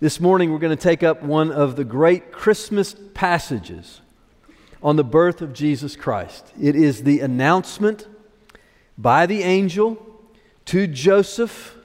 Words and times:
This 0.00 0.18
morning, 0.18 0.50
we're 0.50 0.58
going 0.58 0.76
to 0.76 0.82
take 0.82 1.04
up 1.04 1.22
one 1.22 1.52
of 1.52 1.76
the 1.76 1.84
great 1.84 2.32
Christmas 2.32 2.96
passages 3.14 4.00
on 4.82 4.96
the 4.96 5.04
birth 5.04 5.40
of 5.40 5.52
Jesus 5.52 5.94
Christ. 5.94 6.52
It 6.60 6.74
is 6.74 7.04
the 7.04 7.20
announcement 7.20 8.08
by 8.98 9.26
the 9.26 9.44
angel 9.44 10.04
to 10.66 10.88
Joseph, 10.88 11.76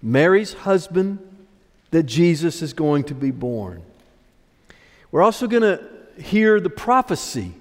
Mary's 0.00 0.52
husband, 0.52 1.18
that 1.90 2.04
Jesus 2.04 2.62
is 2.62 2.72
going 2.72 3.02
to 3.04 3.14
be 3.16 3.32
born. 3.32 3.82
We're 5.10 5.22
also 5.22 5.48
going 5.48 5.62
to 5.62 5.82
hear 6.22 6.60
the 6.60 6.70
prophecy 6.70 7.54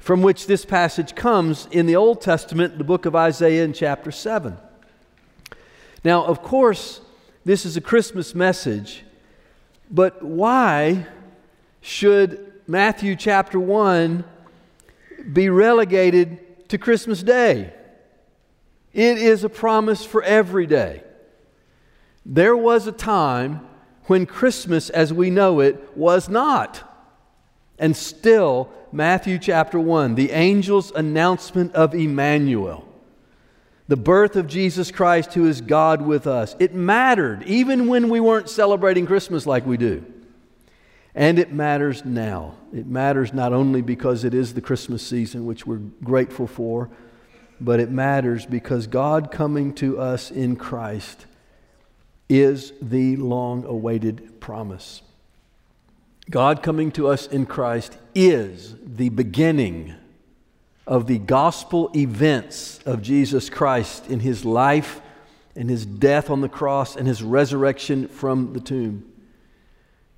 from 0.00 0.22
which 0.22 0.48
this 0.48 0.64
passage 0.64 1.14
comes 1.14 1.68
in 1.70 1.86
the 1.86 1.94
Old 1.94 2.20
Testament, 2.20 2.78
the 2.78 2.84
book 2.84 3.06
of 3.06 3.14
Isaiah 3.14 3.62
in 3.62 3.74
chapter 3.74 4.10
7. 4.10 4.56
Now, 6.02 6.24
of 6.24 6.42
course, 6.42 7.00
this 7.44 7.64
is 7.64 7.76
a 7.76 7.80
Christmas 7.80 8.34
message, 8.34 9.04
but 9.90 10.22
why 10.22 11.06
should 11.80 12.52
Matthew 12.66 13.16
chapter 13.16 13.58
1 13.58 14.24
be 15.32 15.48
relegated 15.48 16.68
to 16.68 16.78
Christmas 16.78 17.22
Day? 17.22 17.72
It 18.92 19.18
is 19.18 19.44
a 19.44 19.48
promise 19.48 20.04
for 20.04 20.22
every 20.22 20.66
day. 20.66 21.02
There 22.24 22.56
was 22.56 22.86
a 22.86 22.92
time 22.92 23.66
when 24.04 24.26
Christmas 24.26 24.90
as 24.90 25.12
we 25.12 25.30
know 25.30 25.60
it 25.60 25.96
was 25.96 26.28
not. 26.28 26.86
And 27.78 27.96
still, 27.96 28.70
Matthew 28.92 29.38
chapter 29.38 29.80
1, 29.80 30.14
the 30.16 30.32
angel's 30.32 30.90
announcement 30.92 31.74
of 31.74 31.94
Immanuel, 31.94 32.86
the 33.90 33.96
birth 33.96 34.36
of 34.36 34.46
Jesus 34.46 34.92
Christ, 34.92 35.34
who 35.34 35.48
is 35.48 35.60
God 35.60 36.00
with 36.00 36.28
us, 36.28 36.54
it 36.60 36.72
mattered 36.72 37.42
even 37.42 37.88
when 37.88 38.08
we 38.08 38.20
weren't 38.20 38.48
celebrating 38.48 39.04
Christmas 39.04 39.46
like 39.46 39.66
we 39.66 39.76
do. 39.76 40.04
And 41.12 41.40
it 41.40 41.52
matters 41.52 42.04
now. 42.04 42.54
It 42.72 42.86
matters 42.86 43.32
not 43.32 43.52
only 43.52 43.82
because 43.82 44.22
it 44.22 44.32
is 44.32 44.54
the 44.54 44.60
Christmas 44.60 45.04
season, 45.04 45.44
which 45.44 45.66
we're 45.66 45.80
grateful 46.04 46.46
for, 46.46 46.88
but 47.60 47.80
it 47.80 47.90
matters 47.90 48.46
because 48.46 48.86
God 48.86 49.32
coming 49.32 49.74
to 49.74 49.98
us 49.98 50.30
in 50.30 50.54
Christ 50.54 51.26
is 52.28 52.72
the 52.80 53.16
long 53.16 53.64
awaited 53.64 54.40
promise. 54.40 55.02
God 56.30 56.62
coming 56.62 56.92
to 56.92 57.08
us 57.08 57.26
in 57.26 57.44
Christ 57.44 57.98
is 58.14 58.76
the 58.84 59.08
beginning 59.08 59.96
of 60.86 61.06
the 61.06 61.18
gospel 61.18 61.90
events 61.94 62.80
of 62.86 63.02
Jesus 63.02 63.48
Christ 63.48 64.08
in 64.08 64.20
his 64.20 64.44
life 64.44 65.00
and 65.54 65.68
his 65.68 65.84
death 65.86 66.30
on 66.30 66.40
the 66.40 66.48
cross 66.48 66.96
and 66.96 67.06
his 67.06 67.22
resurrection 67.22 68.08
from 68.08 68.52
the 68.52 68.60
tomb. 68.60 69.10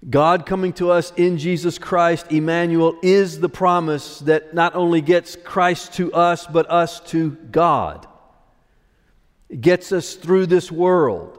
God 0.08 0.46
coming 0.46 0.72
to 0.74 0.90
us 0.90 1.12
in 1.16 1.38
Jesus 1.38 1.78
Christ, 1.78 2.33
Immanuel, 2.33 2.96
is 3.02 3.38
the 3.38 3.48
promise 3.48 4.18
that 4.20 4.52
not 4.52 4.74
only 4.74 5.00
gets 5.00 5.36
Christ 5.36 5.94
to 5.94 6.12
us, 6.12 6.46
but 6.46 6.68
us 6.68 7.00
to 7.10 7.30
God. 7.30 8.06
It 9.48 9.60
gets 9.60 9.92
us 9.92 10.14
through 10.14 10.46
this 10.46 10.72
world. 10.72 11.38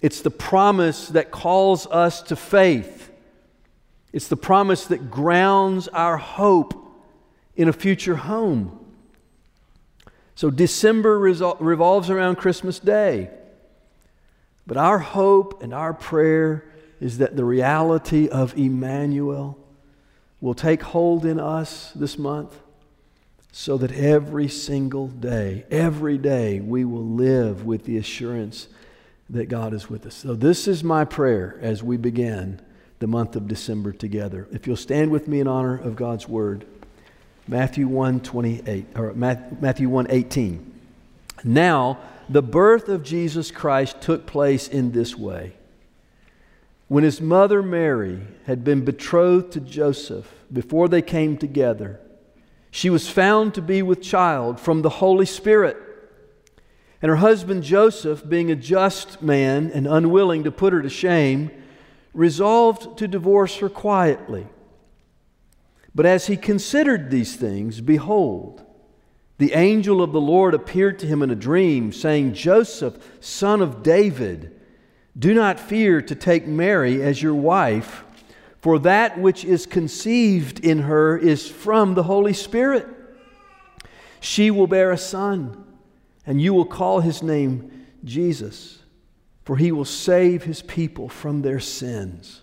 It's 0.00 0.22
the 0.22 0.30
promise 0.30 1.08
that 1.08 1.30
calls 1.30 1.86
us 1.88 2.22
to 2.22 2.36
faith. 2.36 3.10
It's 4.12 4.28
the 4.28 4.36
promise 4.36 4.86
that 4.86 5.10
grounds 5.10 5.88
our 5.88 6.16
hope 6.16 6.87
in 7.58 7.68
a 7.68 7.72
future 7.72 8.14
home. 8.14 8.78
So 10.36 10.48
December 10.48 11.18
resol- 11.18 11.56
revolves 11.58 12.08
around 12.08 12.36
Christmas 12.36 12.78
Day. 12.78 13.28
But 14.66 14.76
our 14.76 15.00
hope 15.00 15.62
and 15.62 15.74
our 15.74 15.92
prayer 15.92 16.64
is 17.00 17.18
that 17.18 17.36
the 17.36 17.44
reality 17.44 18.28
of 18.28 18.56
Immanuel 18.56 19.58
will 20.40 20.54
take 20.54 20.82
hold 20.82 21.26
in 21.26 21.40
us 21.40 21.90
this 21.96 22.16
month 22.16 22.56
so 23.50 23.76
that 23.78 23.90
every 23.90 24.46
single 24.46 25.08
day, 25.08 25.64
every 25.68 26.16
day, 26.16 26.60
we 26.60 26.84
will 26.84 27.04
live 27.04 27.64
with 27.64 27.84
the 27.84 27.96
assurance 27.96 28.68
that 29.30 29.48
God 29.48 29.74
is 29.74 29.90
with 29.90 30.06
us. 30.06 30.14
So, 30.14 30.34
this 30.34 30.68
is 30.68 30.84
my 30.84 31.04
prayer 31.04 31.58
as 31.60 31.82
we 31.82 31.96
begin 31.96 32.60
the 33.00 33.06
month 33.08 33.34
of 33.34 33.48
December 33.48 33.92
together. 33.92 34.46
If 34.52 34.66
you'll 34.66 34.76
stand 34.76 35.10
with 35.10 35.26
me 35.26 35.40
in 35.40 35.48
honor 35.48 35.76
of 35.76 35.96
God's 35.96 36.28
word, 36.28 36.64
Matthew 37.48 37.88
1 37.88 38.20
28, 38.20 38.86
or 38.94 39.14
Matthew 39.14 39.88
1 39.88 40.06
18. 40.10 40.80
Now, 41.44 41.98
the 42.28 42.42
birth 42.42 42.90
of 42.90 43.02
Jesus 43.02 43.50
Christ 43.50 44.02
took 44.02 44.26
place 44.26 44.68
in 44.68 44.92
this 44.92 45.16
way. 45.16 45.54
When 46.88 47.04
his 47.04 47.22
mother 47.22 47.62
Mary 47.62 48.20
had 48.44 48.64
been 48.64 48.84
betrothed 48.84 49.52
to 49.52 49.60
Joseph 49.60 50.30
before 50.52 50.88
they 50.88 51.00
came 51.00 51.38
together, 51.38 52.00
she 52.70 52.90
was 52.90 53.08
found 53.08 53.54
to 53.54 53.62
be 53.62 53.80
with 53.80 54.02
child 54.02 54.60
from 54.60 54.82
the 54.82 54.90
Holy 54.90 55.26
Spirit. 55.26 55.76
And 57.00 57.08
her 57.08 57.16
husband 57.16 57.62
Joseph, 57.62 58.28
being 58.28 58.50
a 58.50 58.56
just 58.56 59.22
man 59.22 59.70
and 59.72 59.86
unwilling 59.86 60.44
to 60.44 60.50
put 60.50 60.74
her 60.74 60.82
to 60.82 60.90
shame, 60.90 61.50
resolved 62.12 62.98
to 62.98 63.08
divorce 63.08 63.56
her 63.58 63.70
quietly. 63.70 64.46
But 65.98 66.06
as 66.06 66.28
he 66.28 66.36
considered 66.36 67.10
these 67.10 67.34
things, 67.34 67.80
behold, 67.80 68.62
the 69.38 69.54
angel 69.54 70.00
of 70.00 70.12
the 70.12 70.20
Lord 70.20 70.54
appeared 70.54 71.00
to 71.00 71.08
him 71.08 71.24
in 71.24 71.30
a 71.32 71.34
dream, 71.34 71.90
saying, 71.90 72.34
Joseph, 72.34 72.96
son 73.18 73.60
of 73.60 73.82
David, 73.82 74.60
do 75.18 75.34
not 75.34 75.58
fear 75.58 76.00
to 76.00 76.14
take 76.14 76.46
Mary 76.46 77.02
as 77.02 77.20
your 77.20 77.34
wife, 77.34 78.04
for 78.60 78.78
that 78.78 79.18
which 79.18 79.44
is 79.44 79.66
conceived 79.66 80.64
in 80.64 80.82
her 80.82 81.18
is 81.18 81.50
from 81.50 81.94
the 81.94 82.04
Holy 82.04 82.32
Spirit. 82.32 82.86
She 84.20 84.52
will 84.52 84.68
bear 84.68 84.92
a 84.92 84.96
son 84.96 85.64
and 86.24 86.40
you 86.40 86.54
will 86.54 86.64
call 86.64 87.00
his 87.00 87.24
name 87.24 87.88
Jesus, 88.04 88.84
for 89.44 89.56
he 89.56 89.72
will 89.72 89.84
save 89.84 90.44
his 90.44 90.62
people 90.62 91.08
from 91.08 91.42
their 91.42 91.58
sins. 91.58 92.42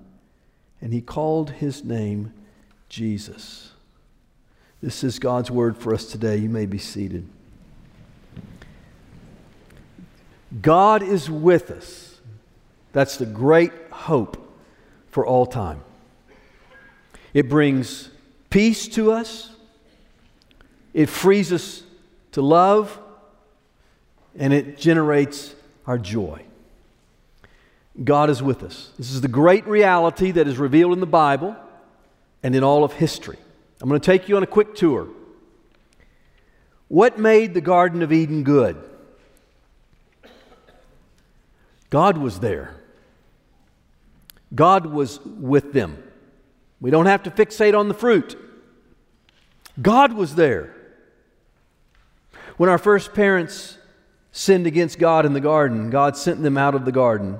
and 0.81 0.93
he 0.93 1.01
called 1.01 1.51
his 1.51 1.83
name 1.83 2.33
Jesus. 2.89 3.71
This 4.81 5.03
is 5.03 5.19
God's 5.19 5.51
word 5.51 5.77
for 5.77 5.93
us 5.93 6.05
today. 6.05 6.37
You 6.37 6.49
may 6.49 6.65
be 6.65 6.79
seated. 6.79 7.27
God 10.61 11.03
is 11.03 11.29
with 11.29 11.71
us. 11.71 12.19
That's 12.91 13.17
the 13.17 13.25
great 13.25 13.71
hope 13.91 14.37
for 15.09 15.25
all 15.25 15.45
time. 15.45 15.81
It 17.33 17.47
brings 17.47 18.09
peace 18.49 18.87
to 18.89 19.11
us, 19.11 19.51
it 20.93 21.07
frees 21.07 21.53
us 21.53 21.83
to 22.33 22.41
love, 22.41 22.99
and 24.37 24.51
it 24.51 24.77
generates 24.77 25.55
our 25.85 25.97
joy. 25.97 26.43
God 28.03 28.29
is 28.29 28.41
with 28.41 28.63
us. 28.63 28.91
This 28.97 29.11
is 29.11 29.21
the 29.21 29.27
great 29.27 29.67
reality 29.67 30.31
that 30.31 30.47
is 30.47 30.57
revealed 30.57 30.93
in 30.93 30.99
the 30.99 31.05
Bible 31.05 31.55
and 32.41 32.55
in 32.55 32.63
all 32.63 32.83
of 32.83 32.93
history. 32.93 33.37
I'm 33.81 33.89
going 33.89 33.99
to 33.99 34.05
take 34.05 34.29
you 34.29 34.37
on 34.37 34.43
a 34.43 34.47
quick 34.47 34.75
tour. 34.75 35.07
What 36.87 37.19
made 37.19 37.53
the 37.53 37.61
Garden 37.61 38.01
of 38.01 38.11
Eden 38.11 38.43
good? 38.43 38.77
God 41.89 42.17
was 42.17 42.39
there. 42.39 42.75
God 44.53 44.85
was 44.85 45.19
with 45.25 45.73
them. 45.73 46.01
We 46.79 46.91
don't 46.91 47.05
have 47.05 47.23
to 47.23 47.31
fixate 47.31 47.77
on 47.77 47.87
the 47.87 47.93
fruit. 47.93 48.37
God 49.81 50.13
was 50.13 50.35
there. 50.35 50.75
When 52.57 52.69
our 52.69 52.77
first 52.77 53.13
parents 53.13 53.77
sinned 54.31 54.67
against 54.67 54.99
God 54.99 55.25
in 55.25 55.33
the 55.33 55.39
garden, 55.39 55.89
God 55.89 56.17
sent 56.17 56.41
them 56.41 56.57
out 56.57 56.75
of 56.75 56.85
the 56.85 56.91
garden. 56.91 57.39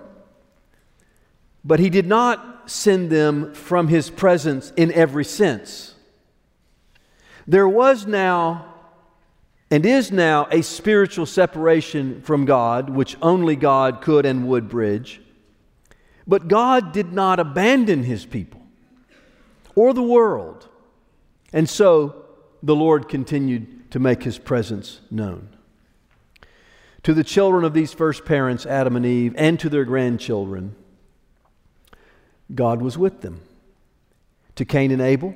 But 1.64 1.80
He 1.80 1.90
did 1.90 2.08
not 2.08 2.70
send 2.70 3.10
them 3.10 3.54
from 3.54 3.88
His 3.88 4.10
presence 4.10 4.72
in 4.76 4.92
every 4.94 5.26
sense. 5.26 5.96
There 7.48 7.68
was 7.68 8.06
now 8.06 8.72
and 9.72 9.86
is 9.86 10.12
now 10.12 10.48
a 10.52 10.62
spiritual 10.62 11.26
separation 11.26 12.22
from 12.22 12.44
God, 12.44 12.90
which 12.90 13.16
only 13.22 13.56
God 13.56 14.02
could 14.02 14.26
and 14.26 14.48
would 14.50 14.68
bridge. 14.68 15.22
But 16.28 16.50
God 16.50 16.92
did 16.92 17.14
not 17.14 17.40
abandon 17.40 18.04
his 18.04 18.26
people 18.26 18.62
or 19.74 19.94
the 19.94 20.04
world. 20.04 20.68
And 21.54 21.70
so 21.70 22.26
the 22.62 22.76
Lord 22.76 23.08
continued 23.08 23.92
to 23.92 24.00
make 24.00 24.24
his 24.24 24.38
presence 24.38 25.00
known. 25.10 25.50
To 27.04 27.14
the 27.14 27.24
children 27.24 27.64
of 27.64 27.74
these 27.74 27.94
first 27.94 28.26
parents, 28.26 28.66
Adam 28.66 28.96
and 28.96 29.06
Eve, 29.06 29.34
and 29.38 29.60
to 29.60 29.70
their 29.70 29.86
grandchildren, 29.86 30.76
God 32.54 32.82
was 32.82 32.98
with 32.98 33.22
them. 33.22 33.42
To 34.56 34.66
Cain 34.66 34.92
and 34.92 35.02
Abel, 35.02 35.36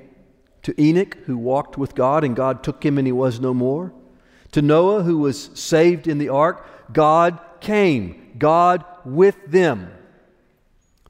to 0.64 0.80
Enoch, 0.82 1.18
who 1.26 1.38
walked 1.38 1.78
with 1.78 1.96
God 1.96 2.24
and 2.24 2.36
God 2.36 2.64
took 2.64 2.84
him 2.84 2.98
and 2.98 3.08
he 3.08 3.12
was 3.12 3.40
no 3.40 3.54
more, 3.54 3.94
to 4.52 4.62
Noah, 4.62 5.04
who 5.04 5.20
was 5.20 5.50
saved 5.54 6.08
in 6.08 6.18
the 6.18 6.30
ark, 6.30 6.66
God 6.94 7.40
came, 7.60 8.34
God 8.38 8.86
with 9.04 9.36
them. 9.48 9.92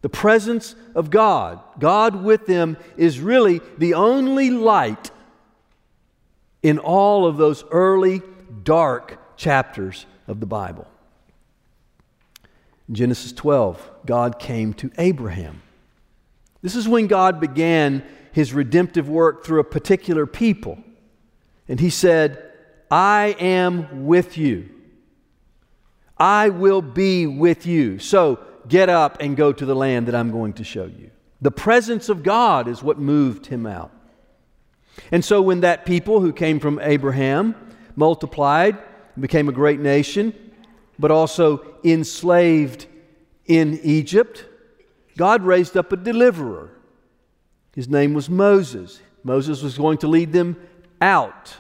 The 0.02 0.10
presence 0.10 0.76
of 0.94 1.10
God, 1.10 1.60
God 1.80 2.24
with 2.24 2.46
them, 2.46 2.78
is 2.98 3.20
really 3.20 3.62
the 3.78 3.96
only 3.96 4.50
light 4.50 5.12
in 6.62 6.80
all 6.80 7.26
of 7.26 7.38
those 7.38 7.64
early 7.72 8.22
dark 8.64 9.38
chapters 9.38 10.06
of 10.28 10.40
the 10.40 10.46
Bible. 10.46 10.88
In 12.88 12.96
Genesis 12.96 13.32
12, 13.32 13.92
God 14.06 14.40
came 14.40 14.74
to 14.76 14.92
Abraham. 14.98 15.62
This 16.66 16.76
is 16.76 16.88
when 16.88 17.08
God 17.08 17.40
began 17.40 18.04
his 18.34 18.54
redemptive 18.54 19.08
work 19.08 19.46
through 19.46 19.62
a 19.62 19.64
particular 19.64 20.26
people. 20.26 20.78
And 21.70 21.80
he 21.80 21.90
said, 21.90 22.52
I 22.92 23.36
am 23.40 24.06
with 24.06 24.38
you. 24.38 24.70
I 26.18 26.50
will 26.50 26.82
be 26.82 27.28
with 27.28 27.66
you. 27.66 28.00
So 28.00 28.40
Get 28.68 28.90
up 28.90 29.18
and 29.20 29.38
go 29.38 29.54
to 29.54 29.66
the 29.66 29.76
land 29.76 30.08
that 30.08 30.16
I'm 30.16 30.32
going 30.32 30.54
to 30.54 30.64
show 30.64 30.86
you. 30.86 31.12
The 31.42 31.52
presence 31.52 32.10
of 32.10 32.24
God 32.24 32.68
is 32.68 32.82
what 32.82 32.98
moved 32.98 33.46
him 33.48 33.66
out. 33.66 33.92
And 35.12 35.24
so 35.24 35.42
when 35.42 35.62
that 35.62 35.86
people 35.86 36.22
who 36.22 36.34
came 36.34 36.60
from 36.60 36.80
Abraham 36.82 37.56
multiplied, 37.96 38.78
became 39.20 39.50
a 39.50 39.52
great 39.52 39.80
nation, 39.80 40.34
but 40.98 41.12
also 41.12 41.76
enslaved 41.84 42.88
in 43.46 43.80
Egypt, 43.84 44.46
God 45.18 45.44
raised 45.44 45.78
up 45.78 45.92
a 45.92 45.98
deliverer. 45.98 46.72
His 47.74 47.88
name 47.88 48.14
was 48.14 48.30
Moses. 48.30 49.02
Moses 49.24 49.62
was 49.62 49.78
going 49.78 49.98
to 50.00 50.08
lead 50.08 50.34
them 50.34 50.58
out. 51.02 51.56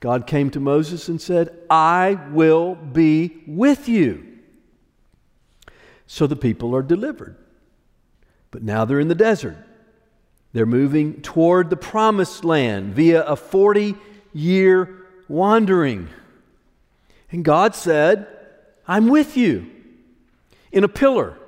God 0.00 0.26
came 0.26 0.50
to 0.50 0.60
Moses 0.60 1.08
and 1.08 1.20
said, 1.20 1.56
I 1.70 2.18
will 2.30 2.74
be 2.74 3.42
with 3.46 3.88
you. 3.88 4.26
So 6.06 6.26
the 6.26 6.36
people 6.36 6.74
are 6.74 6.82
delivered. 6.82 7.36
But 8.50 8.62
now 8.62 8.84
they're 8.84 9.00
in 9.00 9.08
the 9.08 9.14
desert. 9.14 9.56
They're 10.52 10.66
moving 10.66 11.22
toward 11.22 11.70
the 11.70 11.76
promised 11.76 12.44
land 12.44 12.94
via 12.94 13.22
a 13.22 13.36
40 13.36 13.94
year 14.34 15.06
wandering. 15.28 16.08
And 17.30 17.44
God 17.44 17.74
said, 17.74 18.26
I'm 18.86 19.08
with 19.08 19.36
you 19.36 19.70
in 20.70 20.84
a 20.84 20.88
pillar 20.88 21.38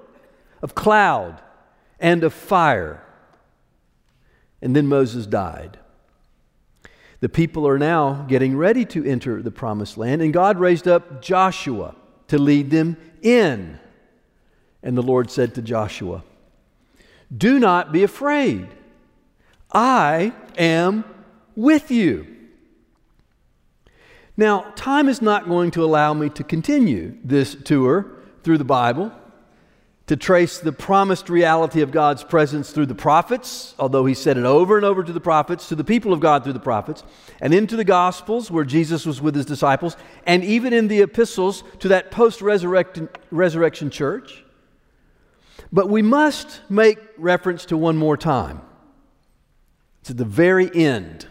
of 0.64 0.74
cloud 0.74 1.42
and 2.00 2.24
of 2.24 2.32
fire. 2.32 3.04
And 4.62 4.74
then 4.74 4.86
Moses 4.86 5.26
died. 5.26 5.78
The 7.20 7.28
people 7.28 7.68
are 7.68 7.78
now 7.78 8.24
getting 8.28 8.56
ready 8.56 8.86
to 8.86 9.04
enter 9.04 9.42
the 9.42 9.50
promised 9.50 9.98
land, 9.98 10.22
and 10.22 10.32
God 10.32 10.58
raised 10.58 10.88
up 10.88 11.20
Joshua 11.20 11.94
to 12.28 12.38
lead 12.38 12.70
them 12.70 12.96
in. 13.20 13.78
And 14.82 14.96
the 14.96 15.02
Lord 15.02 15.30
said 15.30 15.54
to 15.54 15.62
Joshua, 15.62 16.24
Do 17.34 17.58
not 17.58 17.92
be 17.92 18.02
afraid. 18.02 18.66
I 19.70 20.32
am 20.56 21.04
with 21.54 21.90
you. 21.90 22.26
Now, 24.34 24.72
time 24.76 25.10
is 25.10 25.20
not 25.20 25.46
going 25.46 25.72
to 25.72 25.84
allow 25.84 26.14
me 26.14 26.30
to 26.30 26.42
continue 26.42 27.18
this 27.22 27.54
tour 27.54 28.06
through 28.42 28.58
the 28.58 28.64
Bible, 28.64 29.12
to 30.06 30.16
trace 30.16 30.58
the 30.58 30.72
promised 30.72 31.30
reality 31.30 31.80
of 31.80 31.90
God's 31.90 32.22
presence 32.22 32.70
through 32.70 32.86
the 32.86 32.94
prophets, 32.94 33.74
although 33.78 34.04
He 34.04 34.12
said 34.12 34.36
it 34.36 34.44
over 34.44 34.76
and 34.76 34.84
over 34.84 35.02
to 35.02 35.12
the 35.12 35.20
prophets, 35.20 35.68
to 35.68 35.74
the 35.74 35.84
people 35.84 36.12
of 36.12 36.20
God 36.20 36.44
through 36.44 36.52
the 36.52 36.60
prophets, 36.60 37.02
and 37.40 37.54
into 37.54 37.74
the 37.74 37.84
Gospels 37.84 38.50
where 38.50 38.64
Jesus 38.64 39.06
was 39.06 39.22
with 39.22 39.34
His 39.34 39.46
disciples, 39.46 39.96
and 40.26 40.44
even 40.44 40.74
in 40.74 40.88
the 40.88 41.00
epistles 41.00 41.64
to 41.78 41.88
that 41.88 42.10
post 42.10 42.42
resurrection 42.42 43.90
church. 43.90 44.44
But 45.72 45.88
we 45.88 46.02
must 46.02 46.60
make 46.68 46.98
reference 47.16 47.64
to 47.66 47.76
one 47.76 47.96
more 47.96 48.18
time. 48.18 48.60
It's 50.02 50.10
at 50.10 50.18
the 50.18 50.24
very 50.26 50.70
end. 50.74 51.26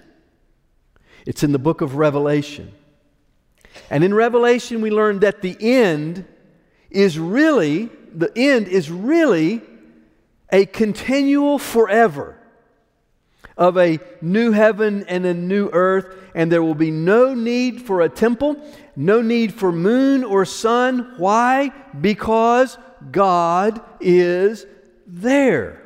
It's 1.28 1.44
in 1.44 1.52
the 1.52 1.60
book 1.60 1.82
of 1.82 1.96
Revelation. 1.96 2.74
And 3.92 4.04
in 4.04 4.16
Revelation, 4.16 4.82
we 4.82 4.90
learn 4.90 5.20
that 5.20 5.44
the 5.44 5.56
end 5.60 6.26
is 6.90 7.18
really, 7.20 7.90
the 8.14 8.32
end 8.36 8.68
is 8.68 8.90
really 8.90 9.62
a 10.52 10.66
continual 10.66 11.58
forever 11.58 12.38
of 13.58 13.78
a 13.78 14.00
new 14.22 14.52
heaven 14.52 15.06
and 15.08 15.26
a 15.26 15.34
new 15.34 15.70
earth, 15.72 16.16
and 16.34 16.52
there 16.52 16.64
will 16.64 16.76
be 16.76 16.92
no 16.92 17.34
need 17.34 17.82
for 17.82 18.02
a 18.02 18.10
temple, 18.10 18.58
no 18.96 19.22
need 19.22 19.54
for 19.54 19.72
moon 19.72 20.24
or 20.24 20.46
sun. 20.46 21.14
Why? 21.18 21.70
Because 22.00 22.78
God 23.12 23.82
is 24.00 24.66
there. 25.06 25.82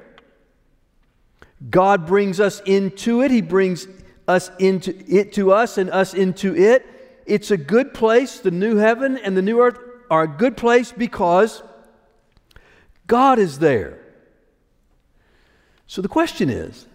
God 1.70 2.06
brings 2.06 2.40
us 2.40 2.62
into 2.66 3.22
it. 3.22 3.32
He 3.32 3.42
brings 3.42 3.88
us 4.28 4.52
into 4.60 4.94
it 5.08 5.34
to 5.34 5.52
us 5.52 5.78
and 5.78 5.90
us 5.90 6.14
into 6.14 6.56
it. 6.56 6.86
It's 7.26 7.52
a 7.52 7.58
good 7.58 7.94
place. 7.94 8.40
The 8.40 8.52
new 8.52 8.78
heaven 8.78 9.18
and 9.18 9.36
the 9.36 9.42
new 9.42 9.60
earth 9.62 9.80
are 10.10 10.24
a 10.24 10.28
good 10.28 10.56
place 10.56 10.92
because 10.92 11.62
God 13.08 13.40
is 13.40 13.60
there. 13.60 14.00
So 15.88 16.02
the 16.02 16.08
question 16.08 16.50
is 16.50 16.86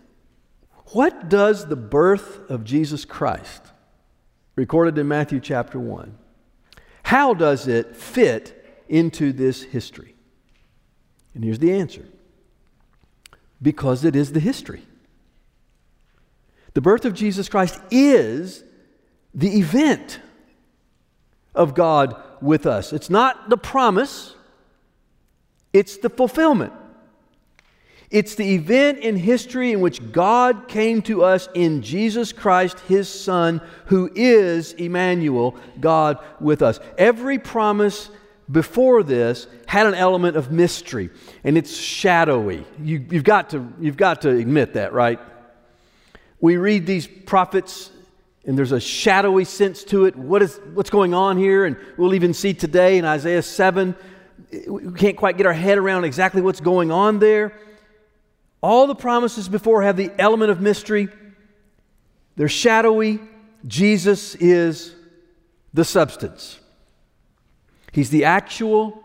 what 0.89 1.29
does 1.29 1.67
the 1.67 1.77
birth 1.77 2.51
of 2.51 2.65
Jesus 2.65 3.05
Christ, 3.05 3.63
recorded 4.55 4.99
in 4.99 5.09
Matthew 5.09 5.41
chapter 5.41 5.81
1, 5.81 6.17
how 7.05 7.33
does 7.35 7.67
it 7.67 7.97
fit 7.97 8.85
into 8.89 9.33
this 9.33 9.63
history? 9.63 10.15
And 11.35 11.43
here's 11.43 11.59
the 11.59 11.73
answer 11.73 12.07
because 13.61 14.05
it 14.05 14.15
is 14.15 14.33
the 14.33 14.41
history. 14.41 14.83
The 16.75 16.81
birth 16.81 17.05
of 17.05 17.15
Jesus 17.15 17.49
Christ 17.49 17.81
is 17.91 18.65
the 19.35 19.59
event 19.59 20.21
of 21.55 21.75
God 21.75 22.21
with 22.41 22.67
us. 22.67 22.93
It's 22.93 23.11
not 23.11 23.49
the 23.49 23.57
promise, 23.57 24.35
it's 25.73 25.97
the 25.99 26.11
fulfillment. 26.11 26.73
It's 28.13 28.35
the 28.35 28.55
event 28.55 28.99
in 28.99 29.17
history 29.17 29.73
in 29.73 29.81
which 29.81 30.13
God 30.13 30.69
came 30.69 31.01
to 31.03 31.25
us 31.25 31.49
in 31.55 31.81
Jesus 31.81 32.31
Christ, 32.31 32.79
His 32.81 33.09
Son, 33.09 33.63
who 33.87 34.11
is 34.15 34.75
Immanuel, 34.75 35.57
God 35.81 36.19
with 36.39 36.61
us. 36.61 36.79
Every 36.99 37.39
promise 37.39 38.11
before 38.51 39.03
this 39.03 39.47
had 39.67 39.87
an 39.87 39.95
element 39.95 40.37
of 40.37 40.53
mystery, 40.53 41.09
and 41.43 41.57
it's 41.57 41.75
shadowy. 41.75 42.67
You, 42.83 43.03
have 43.13 43.25
got 43.25 43.51
to, 43.51 43.67
you've 43.81 43.97
got 43.97 44.21
to 44.23 44.31
admit 44.31 44.75
that, 44.75 44.93
right? 44.93 45.19
We 46.39 46.59
read 46.59 46.85
these 46.85 47.07
prophets, 47.07 47.91
and 48.45 48.59
there's 48.59 48.73
a 48.73 48.81
shadowy 48.81 49.47
sense 49.47 49.85
to 49.85 50.05
it. 50.05 50.17
What 50.17 50.43
is, 50.43 50.61
what's 50.75 50.91
going 50.91 51.15
on 51.15 51.39
here? 51.39 51.65
And 51.65 51.79
we'll 51.97 52.13
even 52.13 52.35
see 52.35 52.53
today 52.53 52.99
in 52.99 53.07
Isaiah 53.07 53.43
7, 53.43 53.97
we 54.69 54.93
can't 54.93 55.17
quite 55.17 55.37
get 55.37 55.47
our 55.47 55.53
head 55.53 55.79
around 55.79 56.05
exactly 56.05 56.43
what's 56.43 56.61
going 56.61 56.91
on 56.91 57.19
there. 57.19 57.57
All 58.61 58.87
the 58.87 58.95
promises 58.95 59.49
before 59.49 59.83
have 59.83 59.97
the 59.97 60.11
element 60.19 60.51
of 60.51 60.61
mystery, 60.61 61.09
they're 62.37 62.49
shadowy. 62.49 63.21
Jesus 63.67 64.35
is 64.37 64.95
the 65.73 65.85
substance. 65.85 66.59
He's 67.93 68.11
the 68.11 68.25
actual, 68.25 69.03